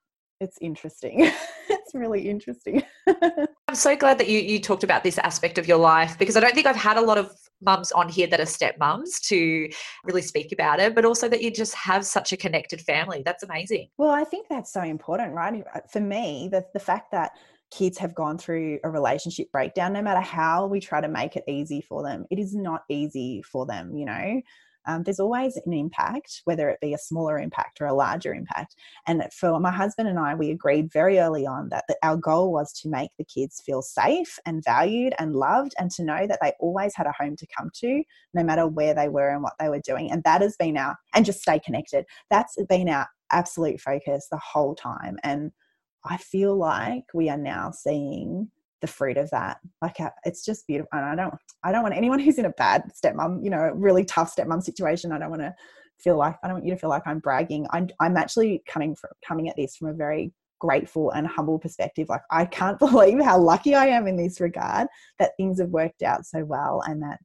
[0.40, 1.30] it's interesting.
[1.68, 2.82] it's really interesting.
[3.06, 6.40] I'm so glad that you, you talked about this aspect of your life because I
[6.40, 9.68] don't think I've had a lot of mums on here that are stepmoms to
[10.04, 13.22] really speak about it, but also that you just have such a connected family.
[13.24, 13.88] That's amazing.
[13.98, 15.62] Well, I think that's so important, right?
[15.92, 17.32] For me, the, the fact that
[17.70, 21.44] kids have gone through a relationship breakdown, no matter how we try to make it
[21.46, 24.42] easy for them, it is not easy for them, you know.
[24.86, 28.76] Um, there's always an impact, whether it be a smaller impact or a larger impact.
[29.06, 32.50] And for my husband and I, we agreed very early on that, that our goal
[32.50, 36.38] was to make the kids feel safe and valued and loved, and to know that
[36.40, 38.02] they always had a home to come to,
[38.32, 40.10] no matter where they were and what they were doing.
[40.10, 42.06] And that has been our, and just stay connected.
[42.30, 45.18] That's been our absolute focus the whole time.
[45.22, 45.52] And
[46.04, 49.58] I feel like we are now seeing the fruit of that.
[49.82, 50.88] Like uh, it's just beautiful.
[50.92, 54.04] And I don't, I don't want anyone who's in a bad stepmom, you know, really
[54.04, 55.12] tough stepmom situation.
[55.12, 55.54] I don't want to
[55.98, 57.66] feel like I don't want you to feel like I'm bragging.
[57.70, 62.08] I'm, I'm actually coming from coming at this from a very grateful and humble perspective.
[62.08, 64.88] Like I can't believe how lucky I am in this regard
[65.18, 67.18] that things have worked out so well and that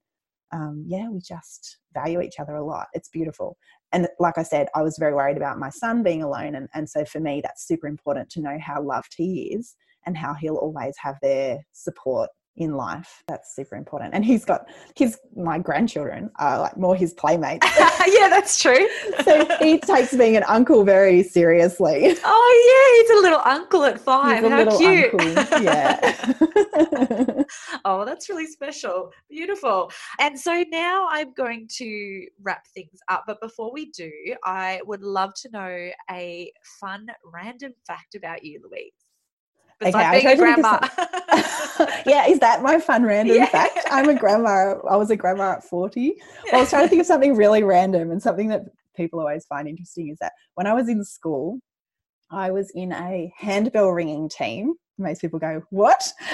[0.52, 2.88] um, yeah, we just value each other a lot.
[2.94, 3.58] It's beautiful
[3.96, 6.56] and like I said, I was very worried about my son being alone.
[6.56, 9.74] And, and so for me, that's super important to know how loved he is
[10.06, 13.24] and how he'll always have their support in life.
[13.28, 14.14] That's super important.
[14.14, 17.68] And he's got his my grandchildren are like more his playmates.
[18.08, 18.88] yeah, that's true.
[19.24, 22.16] so he takes being an uncle very seriously.
[22.24, 24.44] Oh yeah, he's a little uncle at five.
[24.44, 25.14] How cute.
[25.14, 25.62] Uncle.
[25.62, 26.34] Yeah.
[27.86, 29.12] oh, that's really special.
[29.30, 29.92] Beautiful.
[30.20, 33.24] And so now I'm going to wrap things up.
[33.28, 34.12] But before we do,
[34.44, 39.05] I would love to know a fun random fact about you, Louise.
[39.80, 40.80] Besides okay, being a grandma.
[42.06, 43.48] yeah, is that my fun random yeah.
[43.48, 43.80] fact?
[43.92, 44.76] I'm a grandma.
[44.90, 46.16] I was a grandma at 40.
[46.46, 48.62] Well, I was trying to think of something really random and something that
[48.96, 51.60] people always find interesting is that when I was in school,
[52.32, 54.76] I was in a handbell ringing team.
[54.98, 56.12] Most people go, What?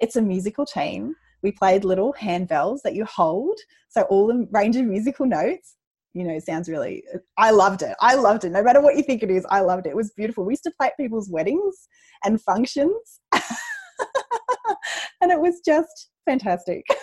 [0.00, 1.14] it's a musical team.
[1.42, 3.58] We played little handbells that you hold.
[3.88, 5.75] So all the range of musical notes
[6.16, 7.04] you know, it sounds really,
[7.36, 7.94] I loved it.
[8.00, 8.50] I loved it.
[8.50, 9.90] No matter what you think it is, I loved it.
[9.90, 10.46] It was beautiful.
[10.46, 11.88] We used to play at people's weddings
[12.24, 13.20] and functions.
[15.20, 16.84] and it was just fantastic.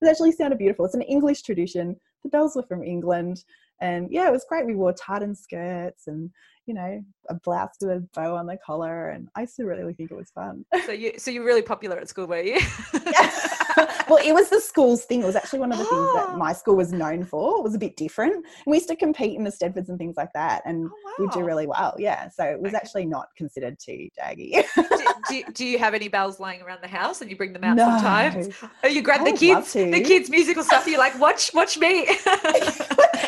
[0.00, 0.86] It actually sounded beautiful.
[0.86, 1.94] It's an English tradition.
[2.22, 3.44] The bells were from England.
[3.82, 4.64] And yeah, it was great.
[4.64, 6.30] We wore tartan skirts and
[6.66, 9.92] you know, a blouse with a bow on the collar, and I used to really
[9.92, 10.64] think it was fun.
[10.86, 12.58] So you, so you're really popular at school, were you?
[14.08, 15.22] well, it was the school's thing.
[15.22, 17.58] It was actually one of the things that my school was known for.
[17.58, 18.34] It was a bit different.
[18.34, 21.12] And we used to compete in the Eisteddfods and things like that, and oh, wow.
[21.18, 21.94] we'd do really well.
[21.98, 22.76] Yeah, so it was okay.
[22.76, 24.64] actually not considered too daggy.
[24.74, 27.64] do, do, do, you have any bells lying around the house, and you bring them
[27.64, 27.86] out no.
[27.86, 28.48] sometimes?
[28.82, 30.86] Oh, you grab I the kids, the kids' musical stuff.
[30.86, 32.06] You're like, watch, watch me.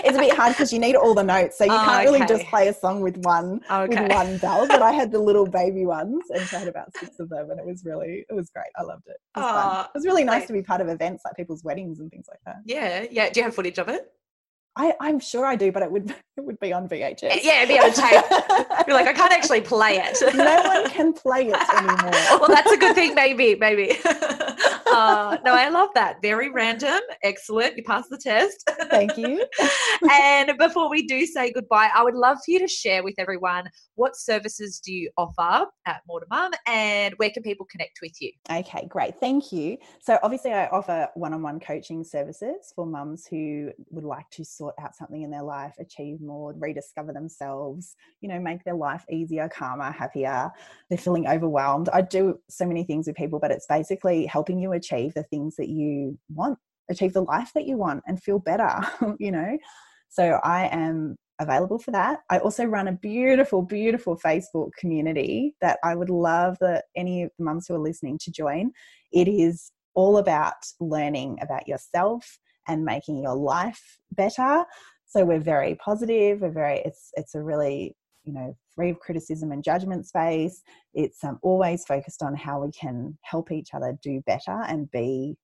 [0.07, 2.27] it's a bit hard because you need all the notes, so you oh, can't really
[2.27, 4.03] just play a song with one okay.
[4.03, 4.67] with one bell.
[4.67, 7.51] But I had the little baby ones, and so I had about six of them,
[7.51, 8.67] and it was really it was great.
[8.77, 9.17] I loved it.
[9.37, 10.47] It was, oh, it was really nice great.
[10.49, 12.57] to be part of events like people's weddings and things like that.
[12.65, 13.31] Yeah, yeah.
[13.31, 14.11] Do you have footage of it?
[14.79, 17.41] I, I'm sure I do, but it would it would be on VHS.
[17.43, 18.25] Yeah, it'd be on tape.
[18.87, 20.19] You're like, I can't actually play it.
[20.37, 22.39] no one can play it anymore.
[22.41, 23.99] well, that's a good thing, maybe, maybe.
[24.87, 26.23] Uh, no, I love that.
[26.23, 27.01] Very random.
[27.23, 27.77] Excellent.
[27.77, 28.69] You passed the test.
[28.91, 29.45] Thank you.
[30.13, 33.69] and before we do say goodbye, I would love for you to share with everyone
[33.95, 38.13] what services do you offer at More to Mum and where can people connect with
[38.21, 38.31] you?
[38.51, 39.19] Okay, great.
[39.19, 39.79] Thank you.
[40.01, 44.95] So obviously I offer one-on-one coaching services for mums who would like to sort out
[44.95, 49.91] something in their life, achieve more, rediscover themselves, you know, make their life easier, calmer,
[49.91, 50.51] happier.
[50.89, 51.89] They're feeling overwhelmed.
[51.93, 55.57] I do so many things with people, but it's basically helping you achieve the things
[55.57, 56.59] that you want,
[56.91, 58.71] achieve the life that you want and feel better,
[59.19, 59.59] you know.
[60.09, 62.21] So I am available for that.
[62.31, 67.31] I also run a beautiful, beautiful Facebook community that I would love that any of
[67.39, 68.73] the mums who are listening to join.
[69.13, 74.65] It is all about learning about yourself and making your life better.
[75.07, 76.41] So we're very positive.
[76.41, 76.79] We're very.
[76.85, 80.63] It's it's a really you know free of criticism and judgment space.
[80.95, 85.37] It's um, always focused on how we can help each other do better and be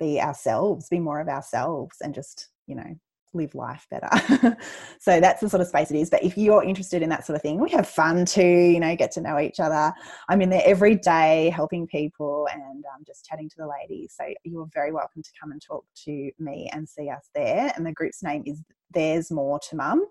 [0.00, 2.94] be ourselves, be more of ourselves, and just you know
[3.34, 4.56] live life better.
[5.00, 6.08] so that's the sort of space it is.
[6.08, 8.94] But if you're interested in that sort of thing, we have fun too, you know,
[8.96, 9.92] get to know each other.
[10.28, 14.14] I'm in there every day helping people and um, just chatting to the ladies.
[14.18, 17.72] So you're very welcome to come and talk to me and see us there.
[17.76, 18.62] And the group's name is
[18.92, 20.06] There's More to Mum.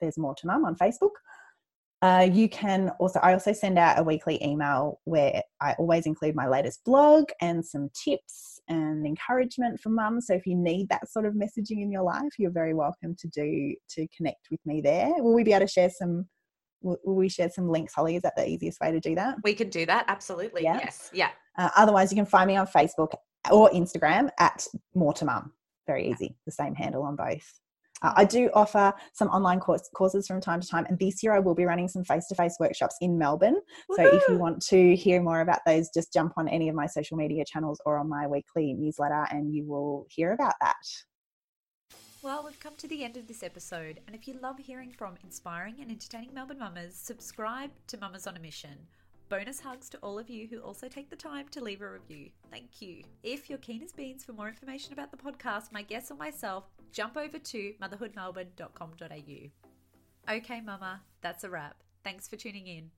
[0.00, 1.10] There's More to Mum on Facebook.
[2.04, 6.34] Uh, you can also, I also send out a weekly email where I always include
[6.34, 10.20] my latest blog and some tips and encouragement for mum.
[10.20, 13.28] So if you need that sort of messaging in your life, you're very welcome to
[13.28, 15.14] do to connect with me there.
[15.16, 16.26] Will we be able to share some?
[16.82, 18.16] Will, will we share some links, Holly?
[18.16, 19.36] Is that the easiest way to do that?
[19.42, 20.04] We can do that.
[20.06, 20.62] Absolutely.
[20.62, 20.76] Yeah.
[20.76, 21.08] Yes.
[21.14, 21.30] Yeah.
[21.56, 23.14] Uh, otherwise, you can find me on Facebook
[23.50, 25.54] or Instagram at More to Mum.
[25.86, 26.36] Very easy.
[26.44, 27.60] The same handle on both.
[28.04, 31.32] Uh, I do offer some online course, courses from time to time, and this year
[31.32, 33.56] I will be running some face to face workshops in Melbourne.
[33.96, 36.86] So if you want to hear more about those, just jump on any of my
[36.86, 40.74] social media channels or on my weekly newsletter, and you will hear about that.
[42.22, 45.14] Well, we've come to the end of this episode, and if you love hearing from
[45.24, 48.86] inspiring and entertaining Melbourne mamas, subscribe to Mamas on a Mission.
[49.28, 52.30] Bonus hugs to all of you who also take the time to leave a review.
[52.50, 53.02] Thank you.
[53.22, 56.64] If you're keen as beans for more information about the podcast, my guests or myself,
[56.92, 60.34] jump over to motherhoodmelbourne.com.au.
[60.34, 61.76] Okay, Mama, that's a wrap.
[62.02, 62.90] Thanks for tuning in.